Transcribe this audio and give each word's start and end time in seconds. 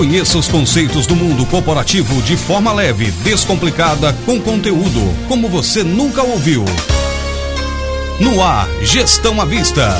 Conheça 0.00 0.38
os 0.38 0.48
conceitos 0.48 1.06
do 1.06 1.14
mundo 1.14 1.44
corporativo 1.44 2.22
de 2.22 2.34
forma 2.34 2.72
leve, 2.72 3.10
descomplicada, 3.22 4.14
com 4.24 4.40
conteúdo 4.40 4.98
como 5.28 5.46
você 5.46 5.84
nunca 5.84 6.22
ouviu. 6.22 6.64
No 8.18 8.42
ar, 8.42 8.66
Gestão 8.80 9.38
à 9.38 9.44
Vista. 9.44 9.90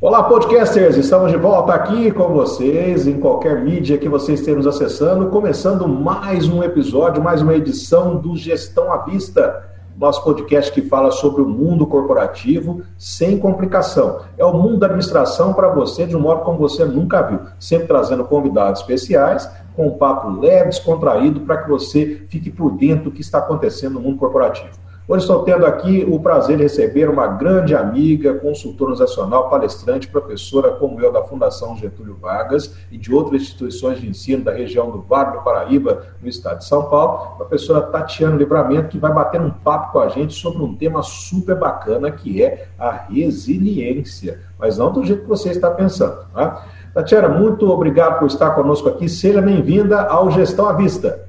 Olá, 0.00 0.22
podcasters! 0.22 0.96
Estamos 0.96 1.32
de 1.32 1.36
volta 1.36 1.74
aqui 1.74 2.12
com 2.12 2.28
vocês 2.28 3.08
em 3.08 3.18
qualquer 3.18 3.60
mídia 3.60 3.98
que 3.98 4.08
vocês 4.08 4.38
estejam 4.38 4.70
acessando, 4.70 5.26
começando 5.26 5.88
mais 5.88 6.48
um 6.48 6.62
episódio, 6.62 7.20
mais 7.20 7.42
uma 7.42 7.56
edição 7.56 8.18
do 8.18 8.36
Gestão 8.36 8.92
à 8.92 8.98
Vista 8.98 9.68
nosso 9.98 10.22
podcast 10.22 10.70
que 10.70 10.82
fala 10.82 11.10
sobre 11.10 11.42
o 11.42 11.48
mundo 11.48 11.84
corporativo 11.84 12.82
sem 12.96 13.36
complicação. 13.36 14.20
É 14.38 14.44
o 14.44 14.52
mundo 14.52 14.78
da 14.78 14.86
administração 14.86 15.52
para 15.52 15.68
você 15.68 16.06
de 16.06 16.16
um 16.16 16.20
modo 16.20 16.42
como 16.42 16.56
você 16.56 16.84
nunca 16.84 17.20
viu, 17.22 17.40
sempre 17.58 17.88
trazendo 17.88 18.24
convidados 18.24 18.80
especiais, 18.80 19.50
com 19.74 19.88
um 19.88 19.98
papo 19.98 20.30
leve, 20.30 20.70
descontraído, 20.70 21.40
para 21.40 21.62
que 21.62 21.68
você 21.68 22.22
fique 22.28 22.48
por 22.48 22.70
dentro 22.70 23.06
do 23.06 23.10
que 23.10 23.20
está 23.20 23.38
acontecendo 23.38 23.94
no 23.94 24.00
mundo 24.00 24.18
corporativo. 24.18 24.87
Hoje 25.10 25.22
estou 25.22 25.42
tendo 25.42 25.64
aqui 25.64 26.06
o 26.06 26.20
prazer 26.20 26.58
de 26.58 26.64
receber 26.64 27.08
uma 27.08 27.26
grande 27.28 27.74
amiga, 27.74 28.34
consultora 28.34 28.94
nacional, 28.94 29.48
palestrante, 29.48 30.06
professora 30.06 30.72
como 30.72 31.00
eu 31.00 31.10
da 31.10 31.22
Fundação 31.22 31.74
Getúlio 31.78 32.18
Vargas 32.20 32.76
e 32.92 32.98
de 32.98 33.10
outras 33.10 33.40
instituições 33.40 34.02
de 34.02 34.06
ensino 34.06 34.44
da 34.44 34.52
região 34.52 34.90
do 34.90 35.00
Vale 35.00 35.38
do 35.38 35.42
Paraíba, 35.42 36.08
no 36.20 36.28
estado 36.28 36.58
de 36.58 36.66
São 36.66 36.90
Paulo, 36.90 37.38
professora 37.38 37.86
Tatiana 37.86 38.36
Livramento, 38.36 38.88
que 38.88 38.98
vai 38.98 39.10
bater 39.10 39.40
um 39.40 39.48
papo 39.50 39.92
com 39.92 40.00
a 40.00 40.10
gente 40.10 40.34
sobre 40.34 40.62
um 40.62 40.74
tema 40.74 41.02
super 41.02 41.56
bacana 41.56 42.10
que 42.10 42.42
é 42.42 42.68
a 42.78 42.90
resiliência, 42.90 44.42
mas 44.58 44.76
não 44.76 44.92
do 44.92 45.02
jeito 45.02 45.22
que 45.22 45.28
você 45.28 45.48
está 45.48 45.70
pensando. 45.70 46.26
Tá? 46.34 46.66
Tatiana, 46.92 47.30
muito 47.30 47.66
obrigado 47.70 48.18
por 48.18 48.26
estar 48.26 48.50
conosco 48.50 48.90
aqui. 48.90 49.08
Seja 49.08 49.40
bem-vinda 49.40 50.02
ao 50.02 50.30
Gestão 50.30 50.68
à 50.68 50.74
Vista. 50.74 51.27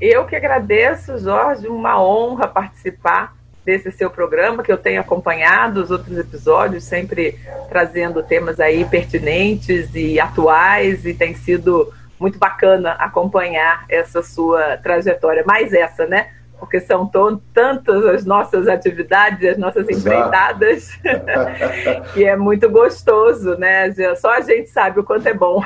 Eu 0.00 0.24
que 0.26 0.34
agradeço, 0.34 1.18
Jorge, 1.18 1.68
uma 1.68 2.02
honra 2.02 2.48
participar 2.48 3.34
desse 3.64 3.90
seu 3.90 4.10
programa, 4.10 4.62
que 4.62 4.70
eu 4.70 4.76
tenho 4.76 5.00
acompanhado 5.00 5.82
os 5.82 5.90
outros 5.90 6.18
episódios, 6.18 6.84
sempre 6.84 7.38
trazendo 7.68 8.22
temas 8.22 8.60
aí 8.60 8.84
pertinentes 8.84 9.94
e 9.94 10.20
atuais, 10.20 11.06
e 11.06 11.14
tem 11.14 11.34
sido 11.34 11.92
muito 12.20 12.38
bacana 12.38 12.92
acompanhar 12.92 13.84
essa 13.88 14.22
sua 14.22 14.76
trajetória, 14.76 15.44
mais 15.46 15.72
essa, 15.72 16.06
né? 16.06 16.28
Porque 16.58 16.80
são 16.80 17.10
tantas 17.52 18.06
as 18.06 18.24
nossas 18.24 18.68
atividades, 18.68 19.48
as 19.48 19.58
nossas 19.58 19.88
empreitadas, 19.88 20.98
que 22.12 22.24
é 22.24 22.36
muito 22.36 22.68
gostoso, 22.68 23.56
né? 23.56 23.92
Só 24.16 24.34
a 24.34 24.40
gente 24.40 24.68
sabe 24.68 25.00
o 25.00 25.04
quanto 25.04 25.26
é 25.26 25.34
bom. 25.34 25.62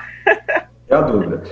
É 0.89 0.95
a 0.95 1.01
dúvida. 1.01 1.43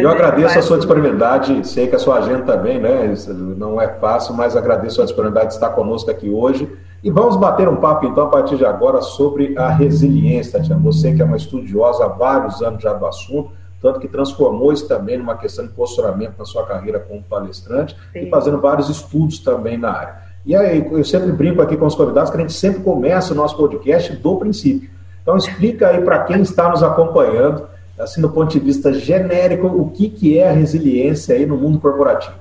Eu 0.00 0.10
agradeço 0.10 0.58
a 0.58 0.62
sua 0.62 0.76
disponibilidade, 0.76 1.66
sei 1.66 1.86
que 1.86 1.96
a 1.96 1.98
sua 1.98 2.18
agenda 2.18 2.42
também, 2.42 2.78
né? 2.78 3.14
Não 3.56 3.80
é 3.80 3.88
fácil, 3.88 4.34
mas 4.34 4.56
agradeço 4.56 5.00
a 5.00 5.04
disponibilidade 5.04 5.48
de 5.48 5.54
estar 5.54 5.70
conosco 5.70 6.10
aqui 6.10 6.28
hoje. 6.28 6.70
E 7.02 7.10
vamos 7.10 7.36
bater 7.36 7.68
um 7.68 7.76
papo, 7.76 8.06
então, 8.06 8.24
a 8.24 8.28
partir 8.28 8.56
de 8.56 8.66
agora, 8.66 9.00
sobre 9.00 9.56
a 9.56 9.68
resiliência, 9.68 10.58
Tatiana. 10.58 10.82
Você 10.82 11.14
que 11.14 11.22
é 11.22 11.24
uma 11.24 11.36
estudiosa 11.36 12.04
há 12.04 12.08
vários 12.08 12.60
anos 12.60 12.82
já 12.82 12.92
do 12.92 13.06
assunto, 13.06 13.52
tanto 13.80 14.00
que 14.00 14.08
transformou 14.08 14.72
isso 14.72 14.88
também 14.88 15.16
numa 15.16 15.36
questão 15.36 15.64
de 15.64 15.72
posicionamento 15.72 16.34
na 16.36 16.44
sua 16.44 16.66
carreira 16.66 16.98
como 16.98 17.22
palestrante 17.22 17.96
Sim. 18.12 18.26
e 18.26 18.30
fazendo 18.30 18.60
vários 18.60 18.88
estudos 18.88 19.38
também 19.38 19.78
na 19.78 19.92
área. 19.92 20.14
E 20.44 20.56
aí, 20.56 20.84
eu 20.90 21.04
sempre 21.04 21.30
brinco 21.30 21.62
aqui 21.62 21.76
com 21.76 21.86
os 21.86 21.94
convidados 21.94 22.30
que 22.30 22.36
a 22.36 22.40
gente 22.40 22.52
sempre 22.52 22.82
começa 22.82 23.32
o 23.32 23.36
nosso 23.36 23.56
podcast 23.56 24.16
do 24.16 24.36
princípio. 24.36 24.90
Então, 25.22 25.36
explica 25.36 25.88
aí 25.88 26.00
para 26.00 26.24
quem 26.24 26.40
está 26.42 26.68
nos 26.68 26.82
acompanhando 26.82 27.68
assim, 27.98 28.20
do 28.20 28.30
ponto 28.30 28.50
de 28.50 28.60
vista 28.60 28.92
genérico, 28.92 29.66
o 29.66 29.90
que, 29.90 30.08
que 30.08 30.38
é 30.38 30.48
a 30.48 30.52
resiliência 30.52 31.34
aí 31.34 31.44
no 31.44 31.56
mundo 31.56 31.80
corporativo? 31.80 32.36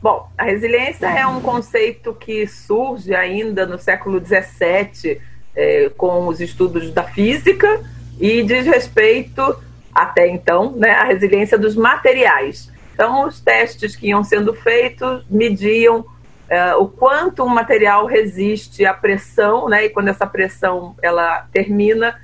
Bom, 0.00 0.28
a 0.38 0.44
resiliência 0.44 1.06
é 1.06 1.26
um 1.26 1.40
conceito 1.40 2.14
que 2.14 2.46
surge 2.46 3.14
ainda 3.14 3.66
no 3.66 3.78
século 3.78 4.24
XVII 4.24 5.20
é, 5.56 5.90
com 5.96 6.28
os 6.28 6.40
estudos 6.40 6.92
da 6.92 7.02
física 7.02 7.80
e 8.20 8.44
diz 8.44 8.64
respeito, 8.64 9.56
até 9.92 10.28
então, 10.28 10.72
né, 10.72 10.90
à 10.90 11.04
resiliência 11.04 11.58
dos 11.58 11.74
materiais. 11.74 12.70
Então, 12.94 13.26
os 13.26 13.40
testes 13.40 13.96
que 13.96 14.08
iam 14.08 14.22
sendo 14.22 14.54
feitos 14.54 15.24
mediam 15.28 16.04
é, 16.48 16.74
o 16.76 16.86
quanto 16.86 17.42
um 17.42 17.48
material 17.48 18.06
resiste 18.06 18.86
à 18.86 18.94
pressão, 18.94 19.68
né, 19.68 19.86
e 19.86 19.90
quando 19.90 20.08
essa 20.08 20.26
pressão 20.26 20.94
ela 21.02 21.46
termina, 21.52 22.14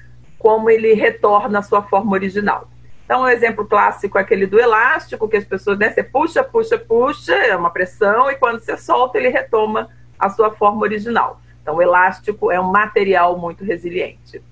como 0.44 0.69
ele 0.69 0.93
retorna 0.93 1.60
à 1.60 1.62
sua 1.62 1.81
forma 1.81 2.12
original. 2.12 2.69
Então, 3.06 3.22
o 3.22 3.25
um 3.25 3.28
exemplo 3.28 3.65
clássico 3.65 4.19
é 4.19 4.21
aquele 4.21 4.47
do 4.47 4.60
elástico, 4.60 5.27
que 5.27 5.38
as 5.38 5.44
pessoas, 5.47 5.78
né, 5.78 5.88
você 5.91 6.03
puxa, 6.03 6.44
puxa, 6.44 6.77
puxa, 6.77 7.32
é 7.34 7.56
uma 7.56 7.71
pressão, 7.71 8.31
e 8.31 8.34
quando 8.34 8.60
você 8.60 8.77
solta, 8.77 9.16
ele 9.16 9.31
retoma 9.31 9.88
a 10.19 10.28
sua 10.28 10.50
forma 10.50 10.82
original. 10.82 11.41
Então, 11.62 11.77
o 11.77 11.81
elástico 11.81 12.53
é 12.53 12.60
um 12.60 12.71
material 12.71 13.38
muito 13.38 13.65
resiliente. 13.65 14.43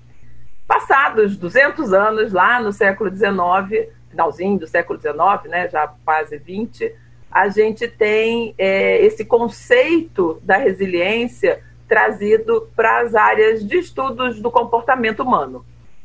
Passados 0.67 1.37
200 1.37 1.93
anos, 1.93 2.33
lá 2.33 2.59
no 2.59 2.73
século 2.73 3.11
XIX, 3.15 3.87
finalzinho 4.09 4.57
do 4.57 4.65
século 4.65 4.99
XIX, 4.99 5.15
né, 5.47 5.69
já 5.69 5.93
quase 6.03 6.39
20, 6.39 6.91
a 7.29 7.49
gente 7.49 7.87
tem 7.87 8.55
é, 8.57 8.97
esse 9.05 9.23
conceito 9.23 10.41
da 10.41 10.57
resiliência 10.57 11.61
trazido 11.87 12.67
para 12.75 13.01
as 13.01 13.13
áreas 13.13 13.63
de 13.63 13.77
estudos 13.77 14.41
do 14.41 14.49
comportamento 14.49 15.19
humano. 15.19 15.63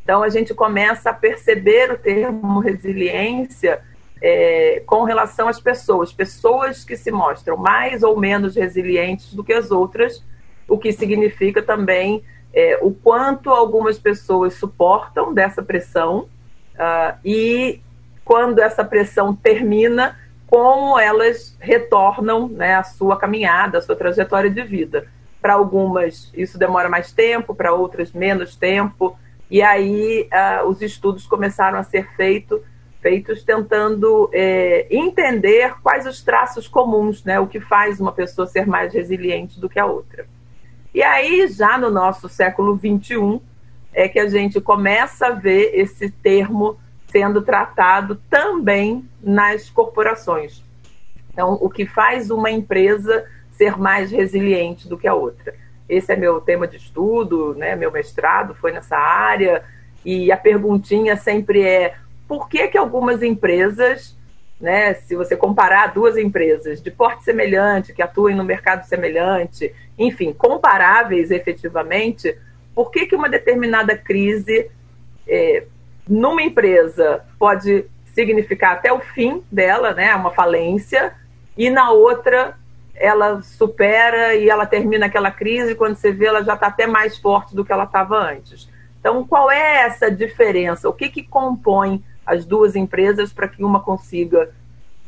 Então, 0.09 0.23
a 0.23 0.31
gente 0.31 0.55
começa 0.55 1.11
a 1.11 1.13
perceber 1.13 1.93
o 1.93 1.99
termo 1.99 2.61
resiliência 2.61 3.83
é, 4.23 4.83
com 4.87 5.05
relação 5.05 5.49
às 5.49 5.61
pessoas, 5.61 6.11
pessoas 6.11 6.83
que 6.83 6.97
se 6.97 7.11
mostram 7.11 7.59
mais 7.59 8.03
ou 8.03 8.19
menos 8.19 8.57
resilientes 8.57 9.35
do 9.35 9.45
que 9.45 9.53
as 9.53 9.71
outras, 9.71 10.25
o 10.67 10.79
que 10.79 10.95
significa 10.95 11.61
também 11.61 12.25
é, 12.55 12.79
o 12.81 12.91
quanto 12.91 13.51
algumas 13.51 13.99
pessoas 13.99 14.55
suportam 14.55 15.35
dessa 15.35 15.63
pressão 15.63 16.21
uh, 16.77 17.19
e 17.23 17.83
quando 18.25 18.61
essa 18.61 18.83
pressão 18.83 19.37
termina, 19.37 20.19
como 20.47 20.99
elas 20.99 21.55
retornam 21.61 22.49
né, 22.49 22.77
à 22.77 22.83
sua 22.83 23.19
caminhada, 23.19 23.77
à 23.77 23.83
sua 23.83 23.95
trajetória 23.95 24.49
de 24.49 24.63
vida. 24.63 25.07
Para 25.39 25.53
algumas 25.53 26.33
isso 26.33 26.57
demora 26.57 26.89
mais 26.89 27.13
tempo, 27.13 27.55
para 27.55 27.75
outras 27.75 28.11
menos 28.11 28.57
tempo. 28.57 29.15
E 29.51 29.63
aí 29.63 30.29
uh, 30.33 30.69
os 30.69 30.83
estudos 30.83 31.27
começaram 31.27 31.79
a 31.79 31.83
ser 31.83 32.09
feito, 32.15 32.63
feitos 33.01 33.43
tentando 33.43 34.29
é, 34.33 34.87
entender 34.91 35.75
quais 35.83 36.07
os 36.07 36.23
traços 36.23 36.69
comuns, 36.69 37.25
né, 37.25 37.41
o 37.41 37.47
que 37.47 37.61
faz 37.61 38.01
uma 38.01 38.13
pessoa 38.13 38.47
ser 38.47 38.67
mais 38.67 38.93
resiliente 38.93 39.59
do 39.59 39.69
que 39.69 39.79
a 39.79 39.87
outra. 39.87 40.27
E 40.95 41.03
aí, 41.03 41.47
já 41.49 41.79
no 41.79 41.91
nosso 41.91 42.29
século 42.29 42.77
XXI, 42.77 43.41
é 43.93 44.09
que 44.09 44.19
a 44.19 44.29
gente 44.29 44.61
começa 44.61 45.29
a 45.29 45.31
ver 45.31 45.71
esse 45.75 46.11
termo 46.11 46.79
sendo 47.07 47.41
tratado 47.41 48.21
também 48.29 49.09
nas 49.23 49.71
corporações. 49.71 50.63
Então, 51.33 51.57
o 51.61 51.71
que 51.71 51.87
faz 51.87 52.31
uma 52.31 52.51
empresa 52.51 53.25
ser 53.53 53.79
mais 53.79 54.11
resiliente 54.11 54.89
do 54.89 54.99
que 54.99 55.09
a 55.09 55.15
outra 55.15 55.55
esse 55.89 56.13
é 56.13 56.17
meu 56.17 56.41
tema 56.41 56.67
de 56.67 56.77
estudo, 56.77 57.55
né? 57.55 57.75
Meu 57.75 57.91
mestrado 57.91 58.55
foi 58.55 58.73
nessa 58.73 58.97
área. 58.97 59.65
E 60.05 60.31
a 60.31 60.37
perguntinha 60.37 61.17
sempre 61.17 61.63
é: 61.63 61.95
por 62.27 62.49
que 62.49 62.69
que 62.69 62.77
algumas 62.77 63.23
empresas, 63.23 64.17
né, 64.61 64.95
se 64.95 65.17
você 65.17 65.37
comparar 65.37 65.95
duas 65.95 66.17
empresas 66.17 66.83
de 66.83 66.91
porte 66.91 67.25
semelhante, 67.25 67.93
que 67.95 68.03
atuem 68.03 68.37
no 68.37 68.45
mercado 68.45 68.85
semelhante, 68.85 69.75
enfim, 69.99 70.33
comparáveis 70.33 71.31
efetivamente, 71.31 72.37
por 72.75 72.91
que 72.91 73.07
que 73.07 73.17
uma 73.17 73.29
determinada 73.29 73.97
crise 73.97 74.71
é, 75.27 75.65
numa 76.07 76.43
empresa 76.43 77.25
pode 77.39 77.87
significar 78.07 78.73
até 78.73 78.93
o 78.93 79.01
fim 79.01 79.43
dela, 79.51 79.95
né, 79.95 80.15
uma 80.15 80.33
falência, 80.33 81.15
e 81.57 81.71
na 81.71 81.91
outra 81.91 82.57
ela 83.01 83.43
supera 83.43 84.35
e 84.35 84.49
ela 84.49 84.67
termina 84.67 85.07
aquela 85.07 85.31
crise, 85.31 85.75
quando 85.75 85.97
você 85.97 86.13
vê, 86.13 86.27
ela 86.27 86.43
já 86.43 86.55
está 86.55 86.67
até 86.67 86.87
mais 86.87 87.19
forte 87.19 87.55
do 87.55 87.65
que 87.65 87.73
ela 87.73 87.85
estava 87.85 88.17
antes. 88.17 88.69
Então, 89.01 89.27
qual 89.27 89.51
é 89.51 89.83
essa 89.83 90.11
diferença? 90.11 90.89
O 90.89 90.93
que, 90.93 91.09
que 91.09 91.23
compõe 91.23 92.03
as 92.27 92.45
duas 92.45 92.77
empresas 92.77 93.33
para 93.33 93.49
que 93.49 93.65
uma 93.65 93.81
consiga 93.81 94.51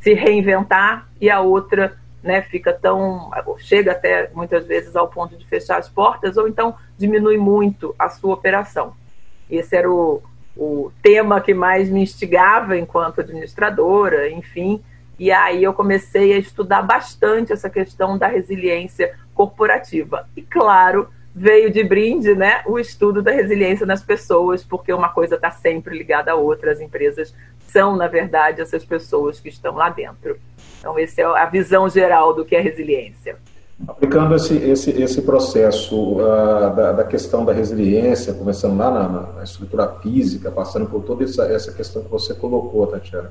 se 0.01 0.15
reinventar 0.15 1.07
e 1.21 1.29
a 1.29 1.41
outra 1.41 1.99
né, 2.23 2.43
fica 2.43 2.73
tão. 2.73 3.31
chega 3.59 3.93
até 3.93 4.31
muitas 4.35 4.67
vezes 4.67 4.97
ao 4.97 5.09
ponto 5.09 5.37
de 5.37 5.47
fechar 5.47 5.79
as 5.79 5.89
portas, 5.89 6.37
ou 6.37 6.49
então 6.49 6.75
diminui 6.97 7.37
muito 7.37 7.95
a 7.99 8.09
sua 8.09 8.35
operação. 8.35 8.95
Esse 9.51 9.77
era 9.77 9.91
o, 9.91 10.23
o 10.57 10.93
tema 11.03 11.41
que 11.41 11.53
mais 11.53 11.91
me 11.91 12.03
instigava 12.03 12.79
enquanto 12.79 13.21
administradora, 13.21 14.31
enfim, 14.31 14.83
e 15.21 15.31
aí 15.31 15.63
eu 15.63 15.75
comecei 15.75 16.33
a 16.33 16.39
estudar 16.39 16.81
bastante 16.81 17.53
essa 17.53 17.69
questão 17.69 18.17
da 18.17 18.27
resiliência 18.27 19.15
corporativa. 19.35 20.27
E 20.35 20.41
claro, 20.41 21.11
veio 21.35 21.71
de 21.71 21.85
brinde, 21.85 22.35
né, 22.35 22.63
o 22.67 22.79
estudo 22.79 23.21
da 23.21 23.31
resiliência 23.31 23.85
nas 23.85 24.03
pessoas, 24.03 24.65
porque 24.65 24.91
uma 24.91 25.11
coisa 25.11 25.35
está 25.35 25.51
sempre 25.51 25.99
ligada 25.99 26.33
à 26.33 26.35
outra. 26.37 26.73
As 26.73 26.81
empresas 26.81 27.35
são, 27.69 27.97
na 27.97 28.09
verdade, 28.09 28.63
essas 28.63 28.83
pessoas 28.83 29.39
que 29.39 29.51
estão 29.51 29.75
lá 29.75 29.91
dentro. 29.91 30.39
Então, 30.79 30.99
essa 30.99 31.21
é 31.21 31.25
a 31.25 31.45
visão 31.45 31.87
geral 31.87 32.33
do 32.33 32.43
que 32.43 32.57
é 32.57 32.61
resiliência. 32.61 33.37
Aplicando 33.87 34.35
esse, 34.35 34.57
esse, 34.57 34.91
esse 35.03 35.21
processo 35.21 36.15
uh, 36.15 36.75
da, 36.75 36.93
da, 36.93 37.05
questão 37.05 37.45
da 37.45 37.53
resiliência, 37.53 38.33
começando 38.33 38.79
lá 38.79 38.91
na, 38.91 39.09
na, 39.35 39.45
estrutura 39.45 39.87
física, 40.03 40.51
passando 40.51 40.87
por 40.87 41.03
toda 41.03 41.25
essa, 41.25 41.45
essa 41.45 41.73
questão 41.73 42.03
que 42.03 42.11
você 42.11 42.33
colocou, 42.33 42.87
Tatiana, 42.87 43.31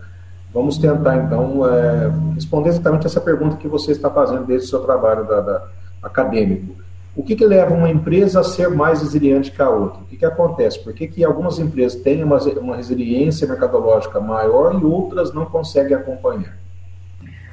vamos 0.54 0.78
tentar, 0.78 1.18
então, 1.18 1.68
é, 1.68 2.12
responder 2.36 2.70
exatamente 2.70 3.06
essa 3.06 3.22
pergunta 3.22 3.58
que 3.58 3.68
você 3.68 3.92
está 3.92 4.10
fazendo 4.10 4.46
desde 4.46 4.68
o 4.68 4.70
seu 4.70 4.80
trabalho 4.80 5.26
da, 5.26 5.42
da 5.42 5.68
acadêmico. 6.02 6.76
O 7.16 7.24
que, 7.24 7.36
que 7.36 7.46
leva 7.46 7.74
uma 7.74 7.90
empresa 7.90 8.40
a 8.40 8.44
ser 8.44 8.70
mais 8.70 9.02
resiliente 9.02 9.52
que 9.52 9.62
a 9.62 9.70
outra? 9.70 10.02
O 10.02 10.06
que, 10.06 10.16
que 10.16 10.26
acontece? 10.26 10.80
Por 10.82 10.94
que, 10.94 11.08
que 11.08 11.24
algumas 11.24 11.60
empresas 11.60 12.00
têm 12.02 12.24
uma, 12.24 12.38
uma 12.38 12.76
resiliência 12.76 13.48
mercadológica 13.48 14.20
maior 14.20 14.80
e 14.80 14.86
outras 14.86 15.34
não 15.34 15.46
conseguem 15.46 15.98
acompanhar? 15.98 16.58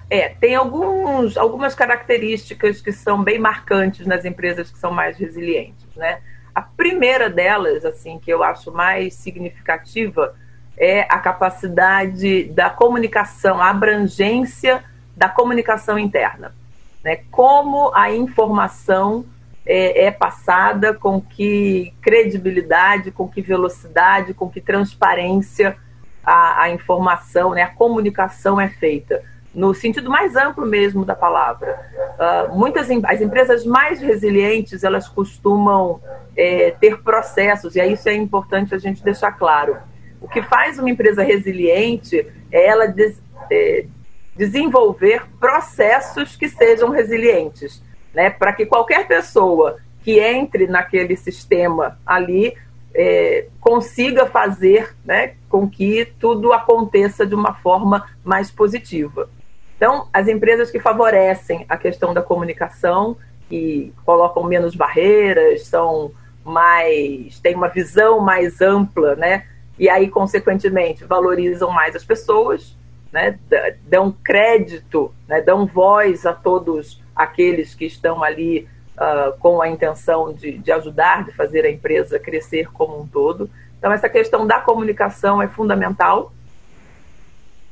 É, 0.08 0.28
tem 0.28 0.54
alguns, 0.54 1.36
algumas 1.36 1.74
características 1.74 2.80
que 2.80 2.92
são 2.92 3.24
bem 3.24 3.40
marcantes 3.40 4.06
nas 4.06 4.24
empresas 4.24 4.70
que 4.70 4.78
são 4.78 4.92
mais 4.92 5.16
resilientes, 5.16 5.84
né? 5.96 6.20
A 6.54 6.62
primeira 6.62 7.28
delas, 7.28 7.84
assim, 7.84 8.18
que 8.18 8.30
eu 8.30 8.42
acho 8.42 8.70
mais 8.72 9.14
significativa, 9.14 10.34
é 10.76 11.02
a 11.02 11.18
capacidade 11.18 12.44
da 12.44 12.68
comunicação, 12.68 13.60
a 13.60 13.70
abrangência 13.70 14.84
da 15.16 15.28
comunicação 15.28 15.98
interna, 15.98 16.54
né? 17.02 17.20
Como 17.30 17.90
a 17.94 18.12
informação 18.12 19.24
é, 19.64 20.04
é 20.06 20.10
passada, 20.10 20.92
com 20.92 21.20
que 21.20 21.94
credibilidade, 22.02 23.10
com 23.10 23.26
que 23.26 23.40
velocidade, 23.40 24.34
com 24.34 24.48
que 24.48 24.60
transparência 24.60 25.76
a, 26.22 26.64
a 26.64 26.70
informação, 26.70 27.52
né? 27.52 27.62
A 27.62 27.68
comunicação 27.68 28.60
é 28.60 28.68
feita 28.68 29.22
no 29.56 29.72
sentido 29.72 30.10
mais 30.10 30.36
amplo 30.36 30.66
mesmo 30.66 31.02
da 31.02 31.14
palavra. 31.14 31.80
Uh, 32.18 32.54
muitas 32.54 32.90
as 32.90 33.20
empresas 33.22 33.64
mais 33.64 34.02
resilientes 34.02 34.84
elas 34.84 35.08
costumam 35.08 35.98
é, 36.36 36.72
ter 36.72 37.02
processos 37.02 37.74
e 37.74 37.82
isso 37.82 38.06
é 38.06 38.14
importante 38.14 38.74
a 38.74 38.78
gente 38.78 39.02
deixar 39.02 39.32
claro. 39.32 39.78
O 40.20 40.28
que 40.28 40.42
faz 40.42 40.78
uma 40.78 40.90
empresa 40.90 41.22
resiliente 41.22 42.26
é 42.50 42.66
ela 42.66 42.86
des, 42.86 43.20
é, 43.50 43.86
desenvolver 44.34 45.22
processos 45.38 46.36
que 46.36 46.48
sejam 46.48 46.90
resilientes, 46.90 47.82
né? 48.14 48.30
Para 48.30 48.52
que 48.52 48.66
qualquer 48.66 49.06
pessoa 49.06 49.78
que 50.02 50.20
entre 50.20 50.66
naquele 50.66 51.16
sistema 51.16 51.98
ali 52.06 52.54
é, 52.94 53.48
consiga 53.60 54.26
fazer 54.26 54.94
né, 55.04 55.34
com 55.48 55.68
que 55.68 56.06
tudo 56.18 56.52
aconteça 56.52 57.26
de 57.26 57.34
uma 57.34 57.52
forma 57.54 58.08
mais 58.24 58.50
positiva. 58.50 59.28
Então, 59.76 60.08
as 60.12 60.26
empresas 60.26 60.70
que 60.70 60.80
favorecem 60.80 61.66
a 61.68 61.76
questão 61.76 62.14
da 62.14 62.22
comunicação 62.22 63.16
e 63.50 63.92
colocam 64.04 64.44
menos 64.44 64.74
barreiras, 64.74 65.66
são 65.66 66.12
mais 66.42 67.38
têm 67.40 67.54
uma 67.54 67.68
visão 67.68 68.20
mais 68.20 68.60
ampla, 68.60 69.16
né? 69.16 69.44
E 69.78 69.88
aí, 69.88 70.08
consequentemente, 70.08 71.04
valorizam 71.04 71.70
mais 71.70 71.94
as 71.94 72.04
pessoas, 72.04 72.76
né? 73.12 73.38
Dão 73.82 74.10
crédito, 74.10 75.14
né? 75.28 75.40
dão 75.40 75.66
voz 75.66 76.24
a 76.26 76.32
todos 76.32 77.02
aqueles 77.14 77.74
que 77.74 77.84
estão 77.84 78.22
ali 78.22 78.68
uh, 78.96 79.38
com 79.38 79.60
a 79.60 79.68
intenção 79.68 80.32
de, 80.32 80.58
de 80.58 80.72
ajudar, 80.72 81.24
de 81.24 81.32
fazer 81.32 81.64
a 81.64 81.70
empresa 81.70 82.18
crescer 82.18 82.70
como 82.72 83.00
um 83.00 83.06
todo. 83.06 83.50
Então, 83.78 83.92
essa 83.92 84.08
questão 84.08 84.46
da 84.46 84.60
comunicação 84.60 85.40
é 85.40 85.48
fundamental 85.48 86.32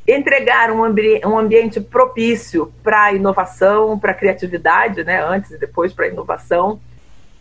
entregar 0.06 0.70
um, 0.70 0.84
ambi 0.84 1.20
um 1.24 1.38
ambiente 1.38 1.80
propício 1.80 2.72
para 2.82 3.04
a 3.04 3.12
inovação, 3.12 3.98
para 3.98 4.12
a 4.12 4.14
criatividade, 4.14 5.02
né? 5.02 5.24
antes 5.24 5.50
e 5.50 5.58
depois 5.58 5.92
para 5.92 6.04
a 6.04 6.08
inovação, 6.08 6.78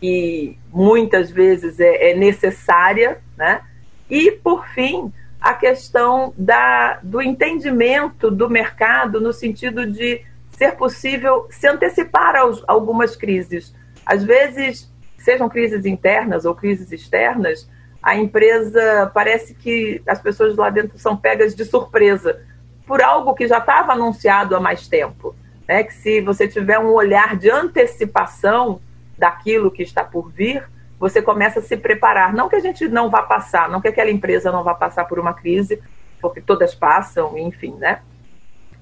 que 0.00 0.58
muitas 0.72 1.30
vezes 1.30 1.78
é, 1.78 2.10
é, 2.10 2.16
necessária. 2.16 3.20
Né? 3.36 3.60
E, 4.08 4.30
por 4.30 4.66
fim, 4.68 5.12
a 5.40 5.54
questão 5.54 6.32
da, 6.36 6.98
do 7.02 7.20
entendimento 7.20 8.30
do 8.30 8.48
mercado 8.48 9.20
no 9.20 9.32
sentido 9.32 9.86
de 9.90 10.22
ser 10.50 10.72
possível 10.72 11.46
se 11.50 11.66
antecipar 11.66 12.34
a 12.36 12.50
algumas 12.66 13.16
crises. 13.16 13.74
Às 14.06 14.24
vezes, 14.24 14.90
sejam 15.18 15.48
crises 15.48 15.84
internas 15.84 16.44
ou 16.44 16.54
crises 16.54 16.92
externas, 16.92 17.68
a 18.02 18.16
empresa 18.16 19.10
parece 19.14 19.54
que 19.54 20.02
as 20.06 20.20
pessoas 20.20 20.56
lá 20.56 20.70
dentro 20.70 20.98
são 20.98 21.16
pegas 21.16 21.54
de 21.54 21.64
surpresa 21.64 22.40
por 22.86 23.02
algo 23.02 23.34
que 23.34 23.48
já 23.48 23.58
estava 23.58 23.92
anunciado 23.92 24.54
há 24.54 24.60
mais 24.60 24.86
tempo. 24.86 25.34
Né? 25.66 25.82
Que 25.84 25.94
se 25.94 26.20
você 26.20 26.46
tiver 26.46 26.78
um 26.78 26.92
olhar 26.92 27.36
de 27.36 27.50
antecipação 27.50 28.80
daquilo 29.16 29.70
que 29.70 29.82
está 29.82 30.04
por 30.04 30.30
vir, 30.30 30.62
você 31.04 31.20
começa 31.20 31.58
a 31.58 31.62
se 31.62 31.76
preparar. 31.76 32.32
Não 32.32 32.48
que 32.48 32.56
a 32.56 32.60
gente 32.60 32.88
não 32.88 33.10
vá 33.10 33.20
passar, 33.20 33.68
não 33.68 33.78
que 33.78 33.88
aquela 33.88 34.10
empresa 34.10 34.50
não 34.50 34.64
vá 34.64 34.72
passar 34.72 35.04
por 35.04 35.18
uma 35.18 35.34
crise, 35.34 35.78
porque 36.18 36.40
todas 36.40 36.74
passam, 36.74 37.36
enfim, 37.36 37.74
né? 37.74 38.00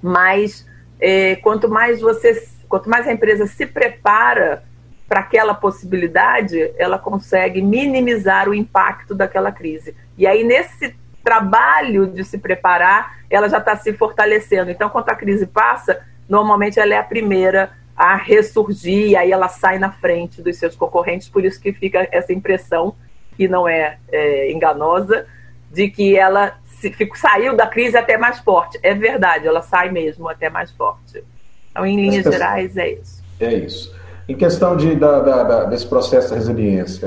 Mas 0.00 0.64
é, 1.00 1.34
quanto 1.34 1.69
mais 1.69 2.00
você, 2.00 2.40
quanto 2.69 2.88
mais 2.88 3.08
a 3.08 3.12
empresa 3.12 3.44
se 3.48 3.66
prepara 3.66 4.62
para 5.08 5.19
aquela 5.19 5.52
possibilidade, 5.52 6.72
ela 6.78 6.96
consegue 6.96 7.60
minimizar 7.60 8.48
o 8.48 8.54
impacto 8.54 9.16
daquela 9.16 9.50
crise. 9.50 9.96
E 10.16 10.24
aí, 10.24 10.44
nesse 10.44 10.94
trabalho 11.24 12.06
de 12.06 12.22
se 12.22 12.38
preparar, 12.38 13.19
ela 13.28 13.48
já 13.48 13.58
está 13.58 13.74
se 13.74 13.92
fortalecendo. 13.94 14.70
Então, 14.70 14.88
quando 14.88 15.08
a 15.08 15.16
crise 15.16 15.44
passa, 15.44 16.00
normalmente 16.28 16.78
ela 16.78 16.94
é 16.94 16.98
a 16.98 17.02
primeira 17.02 17.72
a 17.97 18.17
ressurgir, 18.17 19.19
aí 19.19 19.31
ela 19.31 19.49
sai 19.49 19.79
na 19.79 19.93
frente 19.93 20.43
dos 20.43 20.56
seus 20.56 20.75
concorrentes, 20.75 21.29
por 21.29 21.44
isso 21.44 21.61
que 21.61 21.73
fica 21.73 22.09
essa 22.11 22.33
impressão, 22.33 22.94
que 23.37 23.47
não 23.47 23.69
é, 23.69 23.99
é 24.11 24.50
enganosa, 24.50 25.27
de 25.71 25.89
que 25.89 26.17
ela 26.17 26.59
se, 26.65 26.93
fico, 26.93 27.17
saiu 27.17 27.56
da 27.56 27.67
crise 27.67 27.97
até 27.97 28.19
mais 28.19 28.39
forte. 28.41 28.79
É 28.83 28.94
verdade, 28.94 29.47
ela 29.47 29.62
sai 29.62 29.91
mesmo 29.91 30.29
até 30.29 30.50
mais 30.50 30.71
forte. 30.73 31.23
Então, 31.71 31.87
em 31.87 31.97
linhas 31.97 32.25
gerais, 32.25 32.77
é 32.77 32.93
isso. 32.93 33.23
É 33.41 33.55
isso. 33.55 33.94
Em 34.29 34.37
questão 34.37 34.77
de, 34.77 34.94
da, 34.94 35.21
da, 35.21 35.43
da, 35.43 35.65
desse 35.65 35.87
processo 35.87 36.29
de 36.29 36.35
resiliência, 36.35 37.06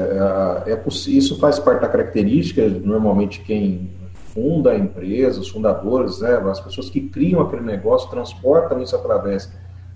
é, 0.66 0.72
é, 0.74 0.82
isso 0.88 1.40
faz 1.40 1.60
parte 1.60 1.82
da 1.82 1.88
característica, 1.88 2.68
normalmente 2.68 3.42
quem 3.42 3.92
funda 4.34 4.72
a 4.72 4.76
empresa, 4.78 5.40
os 5.40 5.50
fundadores, 5.50 6.20
né, 6.20 6.36
as 6.50 6.60
pessoas 6.60 6.90
que 6.90 7.02
criam 7.02 7.42
aquele 7.42 7.62
negócio, 7.62 8.10
transportam 8.10 8.82
isso 8.82 8.96
através 8.96 9.50